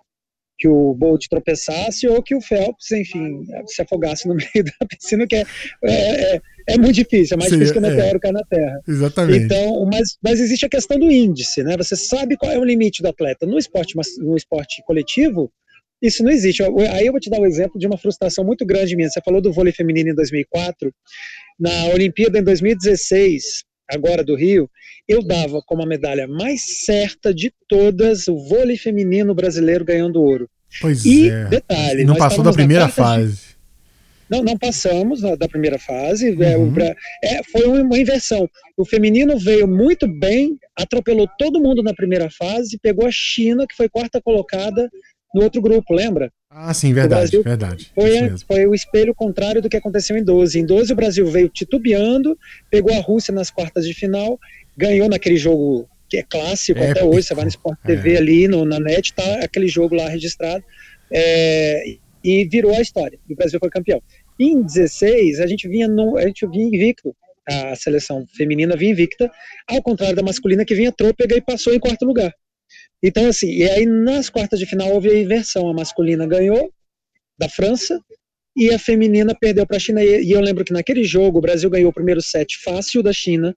que 0.58 0.66
o 0.66 0.94
Bolt 0.94 1.26
tropeçasse 1.28 2.08
ou 2.08 2.22
que 2.22 2.34
o 2.34 2.40
Phelps, 2.40 2.90
enfim, 2.92 3.44
se 3.66 3.82
afogasse 3.82 4.26
no 4.26 4.34
meio 4.54 4.64
da 4.64 4.86
piscina, 4.86 5.26
que 5.26 5.36
é, 5.36 5.44
é, 5.84 6.34
é, 6.34 6.40
é 6.68 6.78
muito 6.78 6.94
difícil, 6.94 7.34
é 7.34 7.38
mais 7.38 7.50
Seria, 7.50 7.64
difícil 7.64 7.80
que 7.80 7.86
o 7.86 7.90
meteoro 7.90 8.16
é, 8.16 8.20
cair 8.20 8.32
na 8.32 8.44
Terra. 8.44 8.80
Exatamente. 8.88 9.44
Então, 9.44 9.84
mas, 9.86 10.16
mas 10.22 10.40
existe 10.40 10.64
a 10.64 10.68
questão 10.68 10.98
do 10.98 11.10
índice, 11.10 11.62
né? 11.62 11.76
Você 11.76 11.94
sabe 11.94 12.36
qual 12.36 12.50
é 12.50 12.58
o 12.58 12.64
limite 12.64 13.02
do 13.02 13.08
atleta. 13.08 13.46
No 13.46 13.58
esporte, 13.58 13.94
no 14.18 14.36
esporte 14.36 14.82
coletivo, 14.86 15.52
isso 16.00 16.22
não 16.22 16.30
existe. 16.30 16.62
Aí 16.62 17.06
eu 17.06 17.12
vou 17.12 17.20
te 17.20 17.30
dar 17.30 17.40
um 17.40 17.46
exemplo 17.46 17.78
de 17.78 17.86
uma 17.86 17.98
frustração 17.98 18.44
muito 18.44 18.64
grande 18.64 18.96
minha. 18.96 19.08
Você 19.08 19.20
falou 19.25 19.40
do 19.40 19.52
vôlei 19.52 19.72
feminino 19.72 20.10
em 20.10 20.14
2004. 20.14 20.92
Na 21.58 21.86
Olimpíada 21.86 22.38
em 22.38 22.42
2016, 22.42 23.64
agora 23.88 24.24
do 24.24 24.34
Rio, 24.34 24.68
eu 25.08 25.22
dava 25.22 25.62
como 25.64 25.82
a 25.82 25.86
medalha 25.86 26.26
mais 26.26 26.84
certa 26.84 27.32
de 27.32 27.52
todas 27.68 28.28
o 28.28 28.36
vôlei 28.36 28.76
feminino 28.76 29.34
brasileiro 29.34 29.84
ganhando 29.84 30.22
ouro. 30.22 30.48
Pois 30.80 31.04
e, 31.04 31.30
é. 31.30 31.44
detalhe, 31.46 32.04
não 32.04 32.16
passou 32.16 32.42
da 32.42 32.52
primeira 32.52 32.88
fase. 32.88 33.36
De... 33.36 33.56
Não, 34.28 34.42
não 34.42 34.58
passamos 34.58 35.20
da 35.20 35.48
primeira 35.48 35.78
fase. 35.78 36.36
É, 36.42 36.56
uhum. 36.56 36.74
É, 37.22 37.42
foi 37.44 37.66
uma 37.66 37.96
inversão. 37.96 38.48
O 38.76 38.84
feminino 38.84 39.38
veio 39.38 39.68
muito 39.68 40.08
bem, 40.08 40.58
atropelou 40.76 41.28
todo 41.38 41.60
mundo 41.60 41.82
na 41.82 41.94
primeira 41.94 42.28
fase, 42.28 42.78
pegou 42.82 43.06
a 43.06 43.12
China, 43.12 43.66
que 43.68 43.76
foi 43.76 43.88
quarta 43.88 44.20
colocada 44.20 44.90
no 45.32 45.42
outro 45.42 45.62
grupo, 45.62 45.94
lembra? 45.94 46.32
Ah, 46.58 46.72
sim, 46.72 46.90
verdade, 46.94 47.38
verdade. 47.42 47.92
Foi, 47.94 48.10
foi 48.46 48.66
o 48.66 48.75
espelho 48.75 49.14
contrário 49.14 49.60
do 49.60 49.68
que 49.68 49.76
aconteceu 49.76 50.16
em 50.16 50.25
12. 50.25 50.58
Em 50.58 50.64
12 50.64 50.90
o 50.90 50.96
Brasil 50.96 51.26
veio 51.26 51.50
titubeando, 51.50 52.34
pegou 52.70 52.94
a 52.94 53.00
Rússia 53.00 53.34
nas 53.34 53.50
quartas 53.50 53.86
de 53.86 53.92
final, 53.92 54.40
ganhou 54.75 55.06
naquele 55.06 55.36
jogo 55.36 55.86
que 56.08 56.16
é 56.16 56.22
clássico 56.22 56.82
até 56.82 57.04
hoje, 57.04 57.26
você 57.26 57.34
vai 57.34 57.44
no 57.44 57.50
Sport 57.50 57.78
TV 57.84 58.14
é. 58.14 58.16
ali, 58.16 58.48
no, 58.48 58.64
na 58.64 58.80
net, 58.80 59.12
tá 59.12 59.44
aquele 59.44 59.68
jogo 59.68 59.94
lá 59.94 60.08
registrado. 60.08 60.64
É, 61.12 61.82
e 62.25 62.46
virou 62.46 62.75
a 62.75 62.80
história. 62.80 63.18
E 63.28 63.34
o 63.34 63.36
Brasil 63.36 63.60
foi 63.60 63.68
campeão. 63.68 64.02
Em 64.40 64.62
16, 64.62 65.40
a 65.40 65.46
gente 65.46 65.68
vinha, 65.68 65.86
no, 65.86 66.16
a 66.16 66.22
gente 66.22 66.46
vinha 66.46 66.64
invicto. 66.64 67.14
A 67.46 67.76
seleção 67.76 68.25
feminina 68.34 68.75
vinha 68.76 68.92
invicta, 68.92 69.30
ao 69.68 69.82
contrário 69.82 70.16
da 70.16 70.22
masculina 70.22 70.64
que 70.64 70.75
vinha 70.75 70.90
trôpega 70.90 71.36
e 71.36 71.42
passou 71.42 71.75
em 71.75 71.78
quarto 71.78 72.06
lugar. 72.06 72.32
Então, 73.06 73.28
assim, 73.28 73.48
e 73.48 73.62
aí 73.70 73.86
nas 73.86 74.28
quartas 74.28 74.58
de 74.58 74.66
final 74.66 74.92
houve 74.92 75.08
a 75.08 75.16
inversão. 75.16 75.68
A 75.68 75.72
masculina 75.72 76.26
ganhou 76.26 76.72
da 77.38 77.48
França 77.48 78.00
e 78.56 78.68
a 78.75 78.80
feminina 78.80 79.32
perdeu 79.32 79.64
para 79.64 79.76
a 79.76 79.80
China. 79.80 80.02
E, 80.02 80.28
eu 80.28 80.40
lembro 80.40 80.64
que 80.64 80.72
naquele 80.72 81.04
jogo 81.04 81.38
o 81.38 81.40
Brasil 81.40 81.70
ganhou 81.70 81.90
o 81.90 81.94
primeiro 81.94 82.20
set 82.20 82.58
fácil 82.64 83.04
da 83.04 83.12
China. 83.12 83.56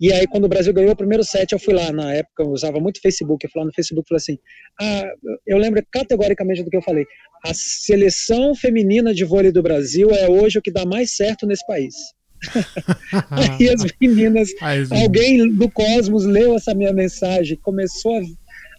E 0.00 0.12
aí, 0.12 0.26
quando 0.26 0.46
o 0.46 0.48
Brasil 0.48 0.74
ganhou 0.74 0.90
o 0.90 0.96
primeiro 0.96 1.22
set, 1.22 1.52
eu 1.52 1.60
fui 1.60 1.74
lá, 1.74 1.92
na 1.92 2.12
época, 2.12 2.42
eu 2.42 2.48
usava 2.48 2.80
muito 2.80 3.00
Facebook, 3.00 3.46
eu 3.46 3.50
fui 3.52 3.60
lá 3.60 3.66
no 3.66 3.72
Facebook 3.72 4.04
e 4.04 4.08
falei 4.08 4.18
assim: 4.18 4.38
ah, 4.80 5.04
eu 5.46 5.58
lembro 5.58 5.80
categoricamente 5.92 6.64
do 6.64 6.68
que 6.68 6.76
eu 6.76 6.82
falei. 6.82 7.06
A 7.46 7.54
seleção 7.54 8.52
feminina 8.56 9.14
de 9.14 9.24
vôlei 9.24 9.52
do 9.52 9.62
Brasil 9.62 10.10
é 10.10 10.28
hoje 10.28 10.58
o 10.58 10.62
que 10.62 10.72
dá 10.72 10.84
mais 10.84 11.14
certo 11.14 11.46
nesse 11.46 11.64
país. 11.68 11.94
aí 13.30 13.68
as 13.68 13.84
meninas, 14.00 14.48
alguém 14.90 15.50
do 15.54 15.70
Cosmos 15.70 16.24
leu 16.24 16.56
essa 16.56 16.74
minha 16.74 16.92
mensagem, 16.92 17.56
começou 17.62 18.18
a 18.18 18.20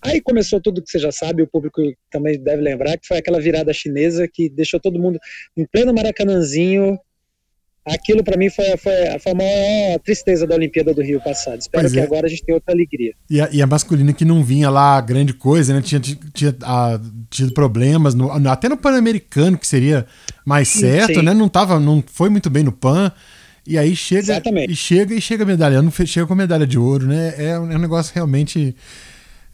Aí 0.08 0.22
começou 0.22 0.62
tudo 0.62 0.82
que 0.82 0.90
você 0.90 1.00
já 1.00 1.12
sabe, 1.12 1.42
o 1.42 1.48
público 1.48 1.82
também 2.10 2.42
deve 2.42 2.62
lembrar, 2.62 2.98
que 2.98 3.08
foi 3.08 3.18
aquela 3.18 3.40
virada 3.40 3.74
chinesa 3.74 4.28
que 4.28 4.50
deixou 4.50 4.80
todo 4.80 5.00
mundo 5.00 5.20
em 5.56 5.66
pleno 5.66 5.94
Maracanãzinho. 5.94 6.98
Aquilo 7.86 8.22
para 8.22 8.38
mim 8.38 8.50
foi, 8.50 8.66
foi, 8.76 8.94
foi, 9.20 9.32
a 9.32 9.36
maior 9.36 10.00
tristeza 10.00 10.46
da 10.46 10.56
Olimpíada 10.56 10.94
do 10.94 11.02
Rio 11.02 11.22
passado. 11.22 11.62
Espero 11.62 11.84
pois 11.84 11.94
que 11.94 12.00
é. 12.00 12.04
agora 12.04 12.28
a 12.28 12.30
gente 12.30 12.44
tenha 12.44 12.56
outra 12.58 12.74
alegria. 12.74 13.14
E 13.30 13.40
a, 13.40 13.50
e 13.50 13.62
a, 13.62 13.68
masculina 13.68 14.12
que 14.12 14.26
não 14.26 14.44
vinha 14.44 14.70
lá 14.70 15.00
grande 15.00 15.34
coisa, 15.34 15.74
né? 15.74 15.82
Tinha, 15.82 16.02
tinha 16.02 16.56
a, 16.64 17.00
tido 17.30 17.54
problemas, 17.54 18.14
no, 18.14 18.30
até 18.50 18.68
no 18.68 18.76
Pan-Americano, 18.76 19.58
que 19.58 19.66
seria 19.66 20.06
mais 20.46 20.68
certo, 20.68 21.20
sim. 21.20 21.22
né? 21.22 21.34
Não, 21.34 21.48
tava, 21.48 21.80
não 21.80 22.04
foi 22.06 22.30
muito 22.30 22.50
bem 22.50 22.64
no 22.64 22.74
Pan. 22.74 23.10
E 23.66 23.78
aí 23.78 23.96
chega 23.96 24.34
Exatamente. 24.34 24.72
e 24.72 24.76
chega 24.76 25.14
e 25.14 25.22
chega 25.22 25.46
medalha, 25.46 25.82
não 25.82 25.92
chega 25.92 26.26
com 26.26 26.34
medalha 26.34 26.66
de 26.66 26.80
ouro, 26.80 27.06
né? 27.06 27.34
É 27.38 27.60
um, 27.60 27.72
é 27.72 27.76
um 27.76 27.80
negócio 27.80 28.14
realmente 28.16 28.76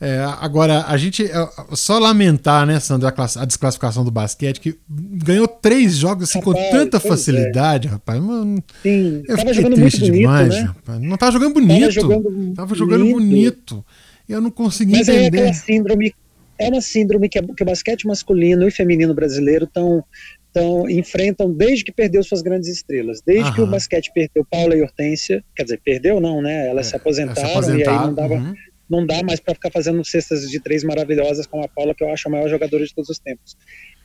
é, 0.04 0.20
agora, 0.42 0.84
a 0.86 0.98
gente. 0.98 1.24
É, 1.24 1.50
só 1.72 1.98
lamentar, 1.98 2.66
né, 2.66 2.78
Sandro, 2.78 3.08
a, 3.08 3.12
a, 3.12 3.46
desclassificação 3.46 4.04
do 4.04 4.12
basquete, 4.12 4.60
que 4.60 4.78
ganhou 4.90 5.48
três 5.48 5.96
jogos 5.96 6.30
assim, 6.30 6.40
rapaz, 6.40 6.58
com 6.58 6.72
tanta 6.78 6.98
é. 6.98 7.00
facilidade, 7.00 7.88
é. 7.88 7.92
rapaz. 7.92 8.22
Mano, 8.22 8.62
Sim, 8.82 9.24
eu 9.26 9.38
tava 9.38 9.54
jogando 9.54 9.76
triste 9.76 10.02
bonito, 10.02 10.18
demais, 10.18 10.50
né? 10.50 10.62
rapaz. 10.64 11.00
Não 11.00 11.16
tava 11.16 11.32
jogando 11.32 11.54
bonito. 11.54 11.80
Tava 11.80 11.92
jogando, 11.92 12.54
tava 12.54 12.76
jogando 12.76 13.06
bonito. 13.06 13.76
bonito. 13.76 13.86
Eu 14.28 14.42
não 14.42 14.52
consegui 14.52 14.92
Mas 14.92 15.08
entender. 15.08 15.40
É, 15.40 15.54
síndrome, 15.54 16.14
é 16.60 16.68
uma 16.68 16.82
síndrome 16.82 17.30
que, 17.30 17.42
que 17.42 17.64
o 17.64 17.66
basquete 17.66 18.06
masculino 18.06 18.68
e 18.68 18.72
feminino 18.72 19.14
brasileiro 19.14 19.64
estão 19.64 20.04
então, 20.52 20.88
enfrentam 20.88 21.52
desde 21.52 21.84
que 21.84 21.92
perdeu 21.92 22.22
suas 22.24 22.42
grandes 22.42 22.68
estrelas. 22.68 23.22
Desde 23.26 23.46
Aham. 23.46 23.56
que 23.56 23.62
o 23.62 23.68
basquete 23.68 24.12
perdeu 24.14 24.46
Paula 24.46 24.76
e 24.76 24.84
Hortência, 24.84 25.44
quer 25.56 25.64
dizer, 25.64 25.80
perdeu 25.84 26.20
não, 26.20 26.44
né? 26.44 26.68
Elas 26.68 26.88
é, 26.88 26.90
se, 26.92 26.96
aposentaram, 26.96 27.48
se 27.48 27.52
aposentaram 27.52 27.80
e 27.80 27.98
aí 27.98 28.06
não 28.06 28.14
dava, 28.14 28.34
uhum 28.36 28.54
não 28.94 29.06
dá 29.06 29.24
mais 29.24 29.40
para 29.40 29.56
ficar 29.56 29.72
fazendo 29.72 30.06
cestas 30.06 30.50
de 30.50 30.60
três 30.60 30.84
maravilhosas 30.84 31.48
como 31.48 31.64
a 31.64 31.68
Paula, 31.68 31.96
que 31.96 32.04
eu 32.04 32.12
acho 32.12 32.28
a 32.28 32.32
maior 32.32 32.48
jogadora 32.48 32.86
de 32.86 32.94
todos 32.94 33.10
os 33.10 33.20
tempos. 33.20 33.58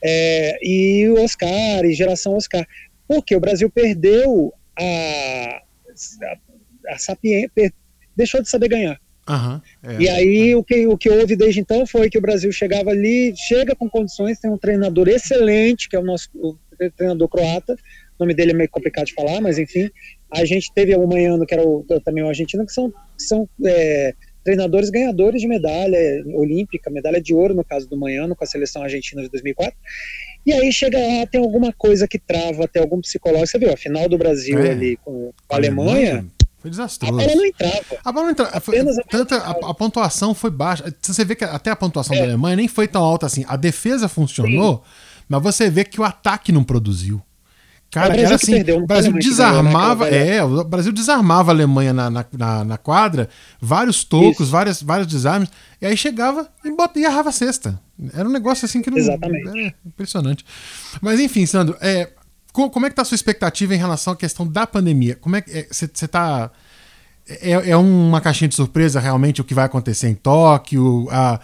É, 0.03 0.59
e 0.63 1.09
o 1.09 1.23
Oscar, 1.23 1.85
e 1.85 1.93
geração 1.93 2.35
Oscar. 2.35 2.67
Porque 3.07 3.37
o 3.37 3.41
Brasil 3.41 3.71
perdeu 3.71 4.53
a, 4.79 5.63
a, 6.23 6.95
a 6.95 6.99
sapiência, 6.99 7.73
deixou 8.17 8.43
de 8.43 8.49
saber 8.49 8.69
ganhar. 8.69 8.99
Uhum, 9.29 9.61
é, 9.83 10.01
e 10.01 10.09
aí 10.09 10.51
é. 10.53 10.57
o, 10.57 10.65
que, 10.65 10.87
o 10.87 10.97
que 10.97 11.11
houve 11.11 11.37
desde 11.37 11.61
então 11.61 11.87
foi 11.87 12.09
que 12.09 12.17
o 12.17 12.23
Brasil 12.23 12.51
chegava 12.51 12.91
ali, 12.91 13.35
chega 13.37 13.77
com 13.77 13.89
condições, 13.89 14.41
tem 14.41 14.51
um 14.51 14.57
treinador 14.57 15.07
excelente, 15.07 15.87
que 15.89 15.97
é 15.97 15.99
o 15.99 16.05
nosso 16.05 16.31
o 16.35 16.57
treinador 16.97 17.29
croata, 17.29 17.75
o 17.75 18.25
nome 18.25 18.35
dele 18.35 18.53
é 18.53 18.55
meio 18.55 18.71
complicado 18.71 19.07
de 19.07 19.15
falar, 19.15 19.41
mas 19.41 19.59
enfim, 19.59 19.91
a 20.31 20.45
gente 20.45 20.73
teve 20.73 20.95
o 20.95 21.07
Manhano, 21.07 21.45
que 21.45 21.55
era 21.55 21.63
o, 21.63 21.85
também 22.05 22.25
o 22.25 22.29
argentino, 22.29 22.65
que 22.65 22.73
são, 22.73 22.93
são 23.19 23.49
é, 23.67 24.15
treinadores 24.49 24.89
ganhadores 24.89 25.43
de 25.43 25.47
medalha 25.47 25.99
olímpica, 26.33 26.91
medalha 26.91 27.21
de 27.21 27.35
ouro 27.35 27.55
no 27.55 27.63
caso 27.63 27.87
do 27.87 27.99
Manhano 27.99 28.35
com 28.35 28.43
a 28.43 28.47
seleção 28.47 28.83
argentina 28.83 29.21
de 29.21 29.29
2004. 29.29 29.77
E 30.47 30.53
aí 30.55 30.73
chega 30.73 30.99
lá, 30.99 31.27
tem 31.27 31.39
alguma 31.39 31.71
coisa 31.71 32.09
que 32.09 32.19
trava, 32.19 32.67
tem 32.67 32.81
algum 32.81 32.99
psicólogo. 33.03 33.47
Você 33.47 33.59
viu, 33.59 33.71
a 33.71 33.77
final 33.77 34.09
do 34.09 34.17
Brasil 34.17 34.59
é. 34.59 34.71
ali 34.71 34.97
com 35.05 35.35
a 35.51 35.57
Alemanha, 35.57 35.91
Alemanha 35.91 36.27
foi 36.61 36.71
desastroso. 36.71 37.15
A 37.15 37.17
bola 37.19 37.35
não 37.35 37.45
entrava. 37.45 37.85
A 38.03 38.13
bola 38.13 38.25
não 38.25 38.33
entrava. 38.33 38.61
Foi, 38.61 38.85
tanta, 39.11 39.37
a, 39.37 39.51
a, 39.51 39.75
pontuação 39.75 40.33
foi 40.33 40.51
baixa. 40.51 40.93
Você 41.03 41.25
vê 41.27 41.35
que 41.35 41.45
até 41.45 41.71
a 41.71 41.77
pontuação 41.77 42.17
é. 42.17 42.21
da 42.21 42.25
Alemanha 42.25 42.57
nem 42.57 42.69
foi 42.69 42.89
tão 42.89 43.03
alta 43.03 43.27
assim. 43.27 43.45
A 43.47 43.57
defesa 43.57 44.09
funcionou, 44.09 44.77
Sim. 44.77 44.91
mas 45.29 45.43
você 45.43 45.69
vê 45.69 45.85
que 45.85 46.01
o 46.01 46.05
ataque 46.05 46.51
não 46.53 46.65
produziu. 46.65 47.23
Cara, 47.91 48.15
era 48.15 48.35
assim, 48.35 48.53
perdeu, 48.53 48.83
o 48.83 48.87
Brasil 48.87 49.13
desarmava, 49.15 50.11
ganhou, 50.11 50.27
né, 50.27 50.37
é, 50.37 50.45
o 50.45 50.65
Brasil 50.65 50.93
desarmava 50.93 51.51
a 51.51 51.55
Alemanha 51.55 51.95
na, 51.95 52.11
na, 52.11 52.65
na 52.65 52.77
quadra, 52.77 53.31
vários 53.59 54.05
tocos, 54.05 54.51
várias, 54.51 54.83
vários 54.83 55.07
desarmes, 55.07 55.49
e 55.81 55.87
aí 55.87 55.97
chegava 55.97 56.49
e, 56.63 56.71
bota, 56.71 56.99
e 57.01 57.05
errava 57.05 57.31
a 57.31 57.33
cesta. 57.33 57.81
Era 58.13 58.29
um 58.29 58.33
negócio 58.33 58.67
assim 58.67 58.83
que 58.83 58.91
não. 58.91 58.99
Exatamente. 58.99 59.49
Era 59.49 59.75
impressionante. 59.87 60.45
Mas 61.01 61.19
enfim, 61.19 61.47
Sandro, 61.47 61.77
é, 61.81 62.11
como 62.53 62.85
é 62.85 62.91
que 62.91 62.97
tá 62.97 63.03
a 63.03 63.05
sua 63.05 63.15
expectativa 63.15 63.75
em 63.75 63.79
relação 63.79 64.13
à 64.13 64.17
questão 64.17 64.47
da 64.47 64.67
pandemia? 64.67 65.17
Como 65.17 65.37
é 65.37 65.41
que 65.41 65.67
você 65.71 65.87
é, 65.87 66.09
tá. 66.09 66.51
É, 67.27 67.71
é 67.71 67.77
uma 67.77 68.21
caixinha 68.21 68.49
de 68.49 68.55
surpresa 68.55 69.01
realmente 69.01 69.41
o 69.41 69.45
que 69.45 69.55
vai 69.55 69.65
acontecer 69.65 70.09
em 70.09 70.15
Tóquio? 70.15 71.09
A, 71.11 71.41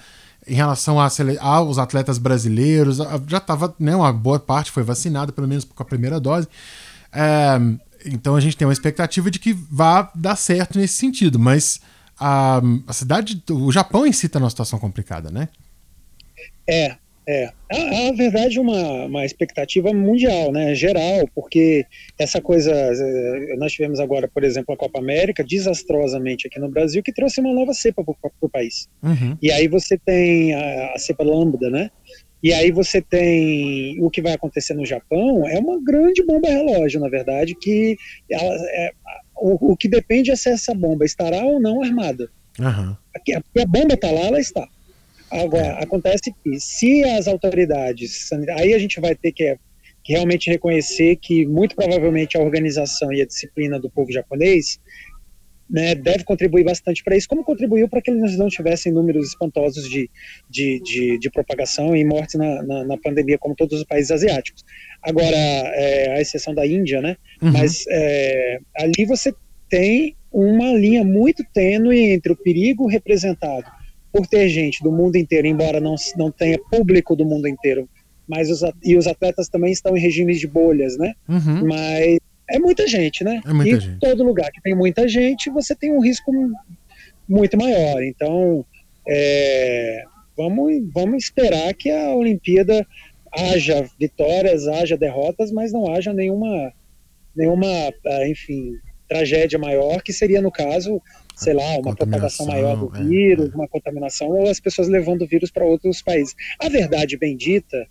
em 0.47 0.55
relação 0.55 1.01
a, 1.01 1.09
aos 1.41 1.79
atletas 1.79 2.19
brasileiros, 2.19 2.99
já 3.27 3.39
estava, 3.39 3.75
né, 3.79 3.95
uma 3.95 4.13
boa 4.13 4.39
parte 4.39 4.71
foi 4.71 4.83
vacinada, 4.83 5.33
pelo 5.33 5.49
menos 5.49 5.65
com 5.65 5.83
a 5.83 5.87
primeira 5.87 6.21
dose. 6.21 6.49
É, 7.13 7.59
então 8.07 8.37
a 8.37 8.41
gente 8.41 8.57
tem 8.57 8.67
uma 8.67 8.73
expectativa 8.73 9.31
de 9.31 9.39
que 9.39 9.53
vá 9.53 10.11
dar 10.15 10.37
certo 10.37 10.79
nesse 10.79 10.95
sentido, 10.95 11.39
mas 11.39 11.81
a, 12.19 12.61
a 12.87 12.93
cidade, 12.93 13.43
o 13.51 13.73
Japão 13.73 14.07
em 14.07 14.13
si 14.13 14.27
está 14.27 14.39
numa 14.39 14.51
situação 14.51 14.79
complicada, 14.79 15.31
né? 15.31 15.49
É, 16.69 16.97
é, 17.27 17.47
a, 17.73 18.09
a 18.09 18.13
verdade 18.13 18.59
é 18.59 18.61
uma, 18.61 19.07
uma 19.07 19.25
expectativa 19.25 19.93
mundial, 19.93 20.53
né, 20.53 20.75
geral, 20.75 21.29
porque 21.35 21.87
essa 22.19 22.41
coisa, 22.41 22.73
eh, 22.73 23.57
nós 23.57 23.73
tivemos 23.73 23.99
agora, 23.99 24.29
por 24.29 24.45
exemplo, 24.45 24.75
a 24.75 24.77
Copa 24.77 24.99
América, 24.99 25.43
desastrosamente 25.43 26.47
aqui 26.47 26.61
no 26.61 26.69
Brasil, 26.69 27.03
que 27.03 27.13
trouxe 27.13 27.41
uma 27.41 27.53
nova 27.53 27.73
cepa 27.73 28.05
para 28.05 28.31
o 28.41 28.49
país. 28.49 28.89
Uhum. 29.03 29.39
E 29.41 29.51
aí 29.51 29.69
você 29.69 29.97
tem 29.97 30.55
a, 30.55 30.93
a 30.95 30.99
cepa 30.99 31.25
lambda, 31.25 31.71
né, 31.71 31.91
e 32.43 32.53
aí 32.53 32.71
você 32.71 33.01
tem 33.01 33.99
o 34.03 34.11
que 34.11 34.21
vai 34.21 34.35
acontecer 34.35 34.75
no 34.75 34.85
Japão, 34.85 35.49
é 35.49 35.59
uma 35.59 35.83
grande 35.83 36.23
bomba 36.23 36.49
relógio, 36.49 37.01
na 37.01 37.09
verdade, 37.09 37.55
que 37.55 37.97
ela, 38.31 38.55
é, 38.55 38.93
o, 39.35 39.73
o, 39.73 39.77
que 39.77 39.89
depende 39.89 40.31
é 40.31 40.37
se 40.37 40.51
essa 40.51 40.75
bomba 40.75 41.07
estará 41.07 41.43
ou 41.43 41.59
não 41.59 41.83
armada. 41.83 42.29
Uhum. 42.59 42.95
A, 42.95 43.63
a 43.63 43.67
bomba 43.67 43.95
está 43.95 44.11
lá, 44.11 44.27
ela 44.27 44.39
está. 44.39 44.69
Agora, 45.35 45.79
acontece 45.81 46.33
que 46.43 46.61
se 46.61 47.03
as 47.03 47.27
autoridades, 47.27 48.31
aí 48.57 48.73
a 48.73 48.79
gente 48.79 49.01
vai 49.01 49.17
ter 49.17 49.33
que, 49.33 49.57
que, 50.05 50.13
realmente 50.13 50.49
reconhecer 50.49 51.17
que 51.17 51.45
muito 51.45 51.75
provavelmente 51.75 52.37
a 52.37 52.41
organização 52.41 53.13
e 53.13 53.21
a 53.21 53.27
disciplina 53.27 53.81
do 53.81 53.91
povo 53.91 54.13
japonês 54.13 54.79
né, 55.69 55.95
deve 55.97 56.23
contribuir 56.23 56.63
bastante 56.63 57.03
para 57.03 57.17
isso, 57.17 57.27
como 57.27 57.43
contribuiu 57.43 57.89
para 57.89 58.01
que 58.01 58.13
eles 58.13 58.39
não 58.39 58.49
tivessem 58.49 58.93
números 58.93 59.29
espantosos 59.29 59.89
de, 59.89 60.09
de, 60.49 60.81
de, 60.81 61.19
de 61.19 61.31
propagação 61.31 61.97
e 61.97 62.05
mortes 62.05 62.37
na, 62.37 62.63
na, 62.63 62.85
na, 62.85 62.97
pandemia, 62.99 63.37
como 63.37 63.57
todos 63.57 63.81
os 63.81 63.85
países 63.85 64.13
asiáticos. 64.13 64.63
Agora, 65.03 65.37
é, 65.37 66.17
a 66.17 66.21
exceção 66.21 66.55
da 66.55 66.65
Índia, 66.65 67.01
né? 67.01 67.17
Uhum. 67.43 67.51
Mas 67.51 67.85
é, 67.89 68.59
ali 68.77 69.05
você 69.05 69.35
tem 69.69 70.15
uma 70.31 70.73
linha 70.75 71.03
muito 71.03 71.43
tênue 71.53 72.13
entre 72.13 72.33
o 72.33 72.37
perigo 72.37 72.87
representado 72.87 73.67
por 74.15 74.29
ter 74.29 74.49
gente 74.49 74.81
do 74.81 74.93
mundo 74.93 75.17
inteiro, 75.17 75.49
embora 75.49 75.81
não, 75.81 75.97
não 76.17 76.31
tenha 76.31 76.57
público 76.71 77.17
do 77.17 77.25
mundo 77.25 77.49
inteiro, 77.49 77.89
mas 78.29 78.49
os, 78.49 78.61
e 78.85 78.97
os 78.97 79.09
atletas 79.09 79.49
também 79.49 79.73
estão 79.73 79.97
em 79.97 80.01
regimes 80.01 80.39
de 80.39 80.47
bolhas, 80.47 80.97
né? 80.97 81.15
Uhum. 81.29 81.67
Mas 81.67 82.21
é 82.49 82.61
muita 82.61 82.87
gente, 82.87 83.25
né? 83.25 83.41
É 83.45 83.53
muita 83.53 83.77
e 83.77 83.81
gente. 83.81 83.99
todo 83.99 84.23
lugar 84.23 84.53
que 84.53 84.63
tem 84.63 84.73
muita 84.73 85.09
gente, 85.09 85.51
você 85.51 85.75
tem 85.75 85.91
um 85.91 86.01
risco 86.01 86.31
muito 87.29 87.59
maior. 87.59 88.05
Então, 88.05 88.65
é, 89.09 90.05
vamos, 90.37 90.73
vamos 90.95 91.25
esperar 91.25 91.75
que 91.75 91.91
a 91.91 92.15
Olimpíada 92.15 92.87
haja 93.33 93.85
vitórias, 93.99 94.69
haja 94.69 94.97
derrotas, 94.97 95.51
mas 95.51 95.73
não 95.73 95.93
haja 95.93 96.13
nenhuma, 96.13 96.73
nenhuma, 97.35 97.67
ah, 97.67 98.29
enfim, 98.29 98.75
tragédia 99.09 99.59
maior, 99.59 100.01
que 100.05 100.13
seria 100.13 100.41
no 100.41 100.53
caso 100.53 101.03
sei 101.35 101.55
lá, 101.55 101.79
uma 101.79 101.95
propagação 101.95 102.47
maior 102.47 102.77
do 102.77 102.89
vírus, 102.89 103.51
é. 103.51 103.55
uma 103.55 103.69
contaminação, 103.69 104.29
ou 104.29 104.49
as 104.49 104.61
pessoas 104.61 104.89
levando 104.89 105.23
o 105.23 105.27
vírus 105.27 105.51
para 105.51 105.65
outros 105.65 106.03
países. 106.03 106.35
A 106.61 106.69
verdade 106.69 107.17
bendita 107.17 107.87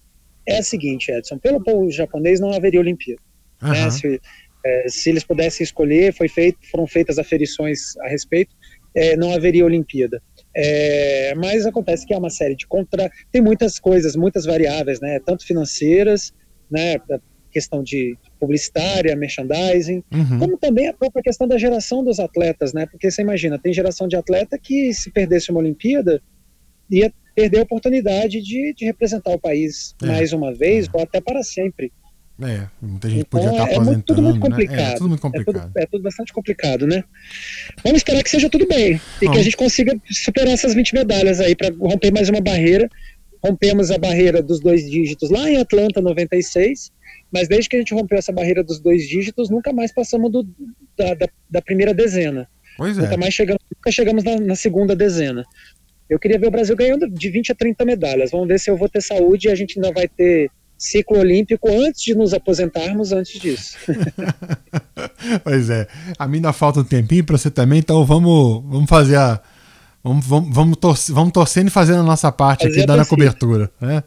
é 0.48 0.58
a 0.58 0.64
seguinte, 0.64 1.12
Edson, 1.12 1.38
pelo 1.38 1.62
povo 1.64 1.90
japonês 1.92 2.40
não 2.40 2.52
haveria 2.52 2.80
Olimpíada. 2.80 3.22
Uhum. 3.62 3.70
Né? 3.70 3.90
Se, 3.90 4.22
é, 4.66 4.86
se, 4.88 5.10
eles 5.10 5.24
pudessem 5.24 5.64
escolher, 5.64 6.14
foi 6.14 6.28
feito, 6.28 6.58
foram 6.70 6.88
feitas 6.88 7.18
aferições 7.18 7.98
a 7.98 8.08
respeito, 8.08 8.56
é, 8.96 9.16
não 9.16 9.34
haveria 9.34 9.66
Olimpíada. 9.66 10.22
É, 10.56 11.34
mas 11.36 11.66
acontece 11.66 12.06
que 12.06 12.14
é 12.14 12.18
uma 12.18 12.30
série 12.30 12.56
de 12.56 12.68
contra. 12.68 13.10
Tem 13.32 13.42
muitas 13.42 13.80
coisas, 13.80 14.16
muitas 14.16 14.46
variáveis, 14.46 15.00
né? 15.02 15.20
Tanto 15.26 15.46
financeiras, 15.46 16.32
né? 16.70 16.98
Questão 17.54 17.84
de 17.84 18.18
publicitária, 18.40 19.16
merchandising, 19.16 20.04
uhum. 20.12 20.40
como 20.40 20.58
também 20.58 20.88
a 20.88 20.94
própria 20.94 21.22
questão 21.22 21.48
da 21.48 21.58
geração 21.58 22.04
dos 22.04 22.20
atletas, 22.20 22.74
né? 22.74 22.88
Porque 22.88 23.12
você 23.12 23.22
imagina, 23.22 23.60
tem 23.60 23.72
geração 23.72 24.08
de 24.08 24.16
atleta 24.16 24.58
que 24.58 24.92
se 24.94 25.12
perdesse 25.12 25.52
uma 25.52 25.60
Olimpíada 25.60 26.22
ia 26.90 27.14
perder 27.36 27.60
a 27.60 27.64
oportunidade 27.64 28.42
de, 28.42 28.74
de 28.74 28.86
representar 28.86 29.32
o 29.32 29.40
país 29.40 29.96
é. 30.02 30.06
mais 30.06 30.34
uma 30.34 30.54
vez 30.54 30.88
é. 30.88 30.90
ou 30.94 31.02
até 31.02 31.22
para 31.22 31.44
sempre. 31.44 31.92
É, 32.42 32.68
muita 32.82 33.10
gente 33.10 33.22
então, 33.22 33.40
podia 33.40 33.52
estar 33.52 33.70
é, 33.70 33.76
aposentando, 33.76 34.04
tudo 34.04 34.22
muito 34.22 34.40
complicado. 34.40 34.78
Né? 34.78 34.92
É, 34.92 34.96
tudo 34.96 35.10
muito 35.10 35.22
complicado. 35.22 35.56
É 35.56 35.62
tudo, 35.62 35.78
é 35.78 35.86
tudo, 35.86 36.02
bastante 36.02 36.34
complicado, 36.34 36.88
né? 36.88 37.04
Vamos 37.84 37.98
esperar 37.98 38.24
que 38.24 38.30
seja 38.30 38.50
tudo 38.50 38.68
bem 38.68 39.00
e 39.22 39.30
que 39.30 39.38
a 39.38 39.44
gente 39.44 39.56
consiga 39.56 39.96
superar 40.10 40.52
essas 40.52 40.74
20 40.74 40.94
medalhas 40.96 41.40
aí 41.40 41.56
para 41.56 41.74
romper 41.76 42.12
mais 42.12 42.30
uma 42.30 42.42
barreira. 42.42 42.90
Rompemos 43.44 43.92
a 43.92 43.98
barreira 43.98 44.42
dos 44.42 44.60
dois 44.60 44.90
dígitos 44.90 45.30
lá 45.30 45.50
em 45.50 45.58
Atlanta, 45.58 46.02
96, 46.02 46.92
mas 47.32 47.48
desde 47.48 47.70
que 47.70 47.76
a 47.76 47.80
gente 47.80 47.94
rompeu 47.94 48.18
essa 48.18 48.32
barreira 48.32 48.64
dos 48.64 48.80
dois 48.80 49.08
dígitos, 49.08 49.50
nunca 49.50 49.74
mais 49.74 49.92
passamos 49.92 50.32
do, 50.32 50.48
da, 50.98 51.14
da, 51.14 51.28
da, 51.50 51.62
primeira 51.62 51.94
dezena. 51.94 52.48
Pois 52.78 52.98
é. 52.98 53.02
Nunca 53.02 53.18
mais 53.18 53.34
chegamos, 53.34 53.62
nunca 53.76 53.92
chegamos 53.92 54.24
na, 54.24 54.40
na 54.40 54.56
segunda 54.56 54.96
dezena. 54.96 55.44
Eu 56.10 56.20
queria 56.20 56.38
ver 56.38 56.48
o 56.48 56.52
Brasil 56.52 56.76
ganhando 56.76 57.10
de 57.10 57.30
20 57.30 57.52
a 57.52 57.56
30 57.56 57.86
medalhas. 57.86 58.32
Vamos 58.32 58.48
ver 58.48 58.60
se 58.60 58.70
eu 58.70 58.78
vou 58.78 58.90
ter 58.90 59.02
saúde 59.02 59.48
e 59.48 59.52
a 59.52 59.56
gente 59.56 59.80
ainda 59.80 59.92
vai 59.92 60.08
ter 60.08 60.52
ciclo 60.78 61.18
olímpico 61.18 61.70
antes 61.70 62.02
de 62.02 62.14
nos 62.14 62.34
aposentarmos 62.34 63.12
antes 63.12 63.40
disso. 63.40 63.78
pois 65.44 65.70
é. 65.70 65.88
A 66.20 66.28
mim 66.28 66.38
ainda 66.38 66.54
falta 66.54 66.82
um 66.82 66.84
tempinho 66.84 67.24
para 67.24 67.38
você 67.38 67.50
também, 67.50 67.80
então 67.80 68.06
vamos, 68.06 68.64
vamos 68.66 68.90
fazer 68.90 69.16
a. 69.16 69.42
Vamos, 70.04 70.26
vamos, 70.26 70.54
vamos, 70.54 70.78
torcer, 70.78 71.16
vamos 71.16 71.32
torcendo 71.32 71.70
e 71.70 71.72
fazendo 71.72 72.02
a 72.02 72.04
nossa 72.04 72.30
parte 72.30 72.66
fazer 72.66 72.80
aqui, 72.80 72.86
dando 72.86 73.02
a 73.02 73.06
cobertura. 73.06 73.72
Né? 73.80 74.04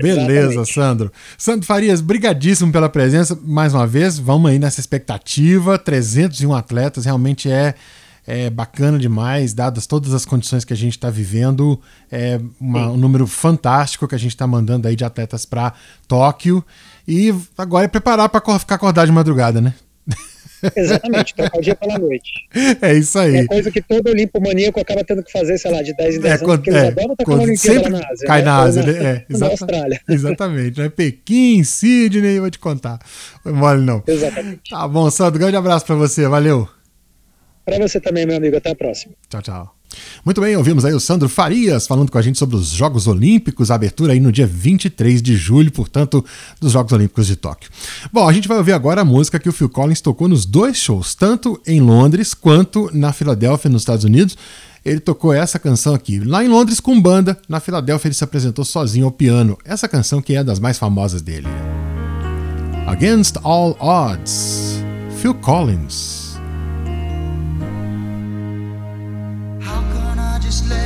Beleza. 0.00 0.64
Sandro. 0.64 1.12
Sandro 1.38 1.66
Farias, 1.66 2.00
brigadíssimo 2.00 2.72
pela 2.72 2.88
presença 2.88 3.38
mais 3.42 3.74
uma 3.74 3.86
vez. 3.86 4.18
Vamos 4.18 4.50
aí 4.50 4.58
nessa 4.58 4.80
expectativa. 4.80 5.78
301 5.78 6.54
atletas 6.54 7.04
realmente 7.04 7.50
é 7.50 7.74
é 8.26 8.50
bacana 8.50 8.98
demais, 8.98 9.54
dadas 9.54 9.86
todas 9.86 10.12
as 10.12 10.24
condições 10.24 10.64
que 10.64 10.72
a 10.72 10.76
gente 10.76 10.96
está 10.96 11.08
vivendo. 11.08 11.80
É 12.10 12.40
uma, 12.60 12.88
um 12.90 12.96
número 12.96 13.26
fantástico 13.26 14.08
que 14.08 14.16
a 14.16 14.18
gente 14.18 14.32
está 14.34 14.46
mandando 14.46 14.88
aí 14.88 14.96
de 14.96 15.04
atletas 15.04 15.46
para 15.46 15.72
Tóquio. 16.08 16.64
E 17.06 17.32
agora 17.56 17.84
é 17.84 17.88
preparar 17.88 18.28
para 18.28 18.58
ficar 18.58 18.74
acordado 18.74 19.06
de 19.06 19.12
madrugada, 19.12 19.60
né? 19.60 19.74
Exatamente, 20.74 21.34
trocar 21.34 21.58
o 21.58 21.62
dia 21.62 21.74
pela 21.74 21.98
noite. 21.98 22.32
É 22.80 22.94
isso 22.94 23.18
aí. 23.18 23.36
É 23.36 23.46
coisa 23.46 23.70
que 23.70 23.82
todo 23.82 24.08
Olimpo 24.08 24.40
maníaco 24.40 24.80
acaba 24.80 25.04
tendo 25.04 25.22
que 25.22 25.30
fazer, 25.30 25.58
sei 25.58 25.70
lá, 25.70 25.82
de 25.82 25.94
10 25.94 26.16
em 26.16 26.20
10 26.20 26.24
é, 26.24 26.44
anos, 26.44 26.56
porque 26.56 26.70
é, 26.70 26.72
eles 26.72 26.88
adoram 26.88 27.12
estar 27.18 27.36
na 27.36 27.56
sempre 27.56 27.90
na 27.90 27.98
Ásia. 27.98 28.26
Cai 28.26 28.38
né? 28.38 28.44
na 28.44 28.56
Ásia, 28.58 28.82
né? 28.82 29.24
É, 29.28 29.38
na 29.38 29.46
Austrália. 29.46 30.00
Exatamente, 30.08 30.80
né? 30.80 30.88
Pequim, 30.88 31.62
Sydney, 31.62 32.40
vou 32.40 32.50
te 32.50 32.58
contar. 32.58 32.98
Mole 33.44 33.82
não. 33.82 34.02
Exatamente. 34.06 34.70
Tá 34.70 34.88
bom, 34.88 35.10
Sandro, 35.10 35.38
grande 35.38 35.56
abraço 35.56 35.84
para 35.84 35.94
você, 35.94 36.26
valeu. 36.26 36.68
Para 37.64 37.78
você 37.78 38.00
também, 38.00 38.24
meu 38.24 38.36
amigo. 38.36 38.56
Até 38.56 38.70
a 38.70 38.76
próxima. 38.76 39.14
Tchau, 39.28 39.42
tchau. 39.42 39.75
Muito 40.24 40.40
bem, 40.40 40.56
ouvimos 40.56 40.84
aí 40.84 40.92
o 40.92 41.00
Sandro 41.00 41.28
Farias 41.28 41.86
falando 41.86 42.10
com 42.10 42.18
a 42.18 42.22
gente 42.22 42.38
sobre 42.38 42.56
os 42.56 42.68
Jogos 42.68 43.06
Olímpicos, 43.06 43.70
a 43.70 43.76
abertura 43.76 44.12
aí 44.12 44.20
no 44.20 44.32
dia 44.32 44.46
23 44.46 45.22
de 45.22 45.36
julho, 45.36 45.70
portanto, 45.70 46.24
dos 46.60 46.72
Jogos 46.72 46.92
Olímpicos 46.92 47.26
de 47.26 47.36
Tóquio. 47.36 47.70
Bom, 48.12 48.28
a 48.28 48.32
gente 48.32 48.48
vai 48.48 48.58
ouvir 48.58 48.72
agora 48.72 49.02
a 49.02 49.04
música 49.04 49.38
que 49.38 49.48
o 49.48 49.52
Phil 49.52 49.68
Collins 49.68 50.00
tocou 50.00 50.28
nos 50.28 50.44
dois 50.44 50.76
shows, 50.76 51.14
tanto 51.14 51.60
em 51.66 51.80
Londres 51.80 52.34
quanto 52.34 52.90
na 52.92 53.12
Filadélfia, 53.12 53.70
nos 53.70 53.82
Estados 53.82 54.04
Unidos. 54.04 54.36
Ele 54.84 55.00
tocou 55.00 55.32
essa 55.32 55.58
canção 55.58 55.94
aqui. 55.94 56.20
Lá 56.20 56.44
em 56.44 56.48
Londres 56.48 56.78
com 56.78 57.00
banda, 57.00 57.36
na 57.48 57.58
Filadélfia 57.58 58.08
ele 58.08 58.14
se 58.14 58.22
apresentou 58.22 58.64
sozinho 58.64 59.06
ao 59.06 59.10
piano. 59.10 59.58
Essa 59.64 59.88
canção 59.88 60.22
que 60.22 60.36
é 60.36 60.44
das 60.44 60.60
mais 60.60 60.78
famosas 60.78 61.22
dele. 61.22 61.48
Against 62.86 63.36
All 63.42 63.76
Odds, 63.80 64.80
Phil 65.20 65.34
Collins. 65.34 66.25
just 70.46 70.68
let 70.68 70.85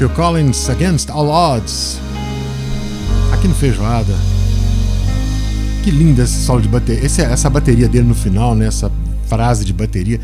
Phil 0.00 0.08
Collins, 0.08 0.70
Against 0.70 1.10
All 1.10 1.28
Odds. 1.28 2.00
Aqui 3.34 3.46
no 3.46 3.54
Feijoada. 3.54 4.14
Que 5.84 5.90
linda 5.90 6.22
esse 6.22 6.42
solo 6.42 6.62
de 6.62 6.68
bateria. 6.68 7.04
Esse, 7.04 7.20
essa 7.20 7.50
bateria 7.50 7.86
dele 7.86 8.08
no 8.08 8.14
final, 8.14 8.54
né? 8.54 8.66
Essa 8.66 8.90
frase 9.26 9.62
de 9.62 9.74
bateria. 9.74 10.18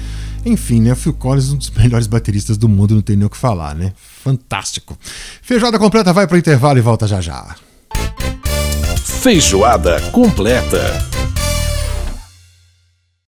Enfim, 0.47 0.81
né? 0.81 0.95
Phil 0.95 1.13
Collins, 1.13 1.51
um 1.51 1.57
dos 1.57 1.69
melhores 1.77 2.07
bateristas 2.07 2.57
do 2.57 2.71
mundo, 2.71 2.95
não 2.95 3.03
tem 3.03 3.17
nem 3.17 3.27
o 3.27 3.29
que 3.29 3.37
falar, 3.37 3.75
né? 3.75 3.93
Fantástico. 4.25 4.97
Feijoada 5.43 5.79
completa 5.79 6.11
vai 6.11 6.27
para 6.27 6.37
o 6.37 6.39
intervalo 6.39 6.79
e 6.79 6.81
volta 6.81 7.07
já 7.07 7.21
já. 7.21 7.55
Feijoada 9.21 10.01
completa. 10.11 11.16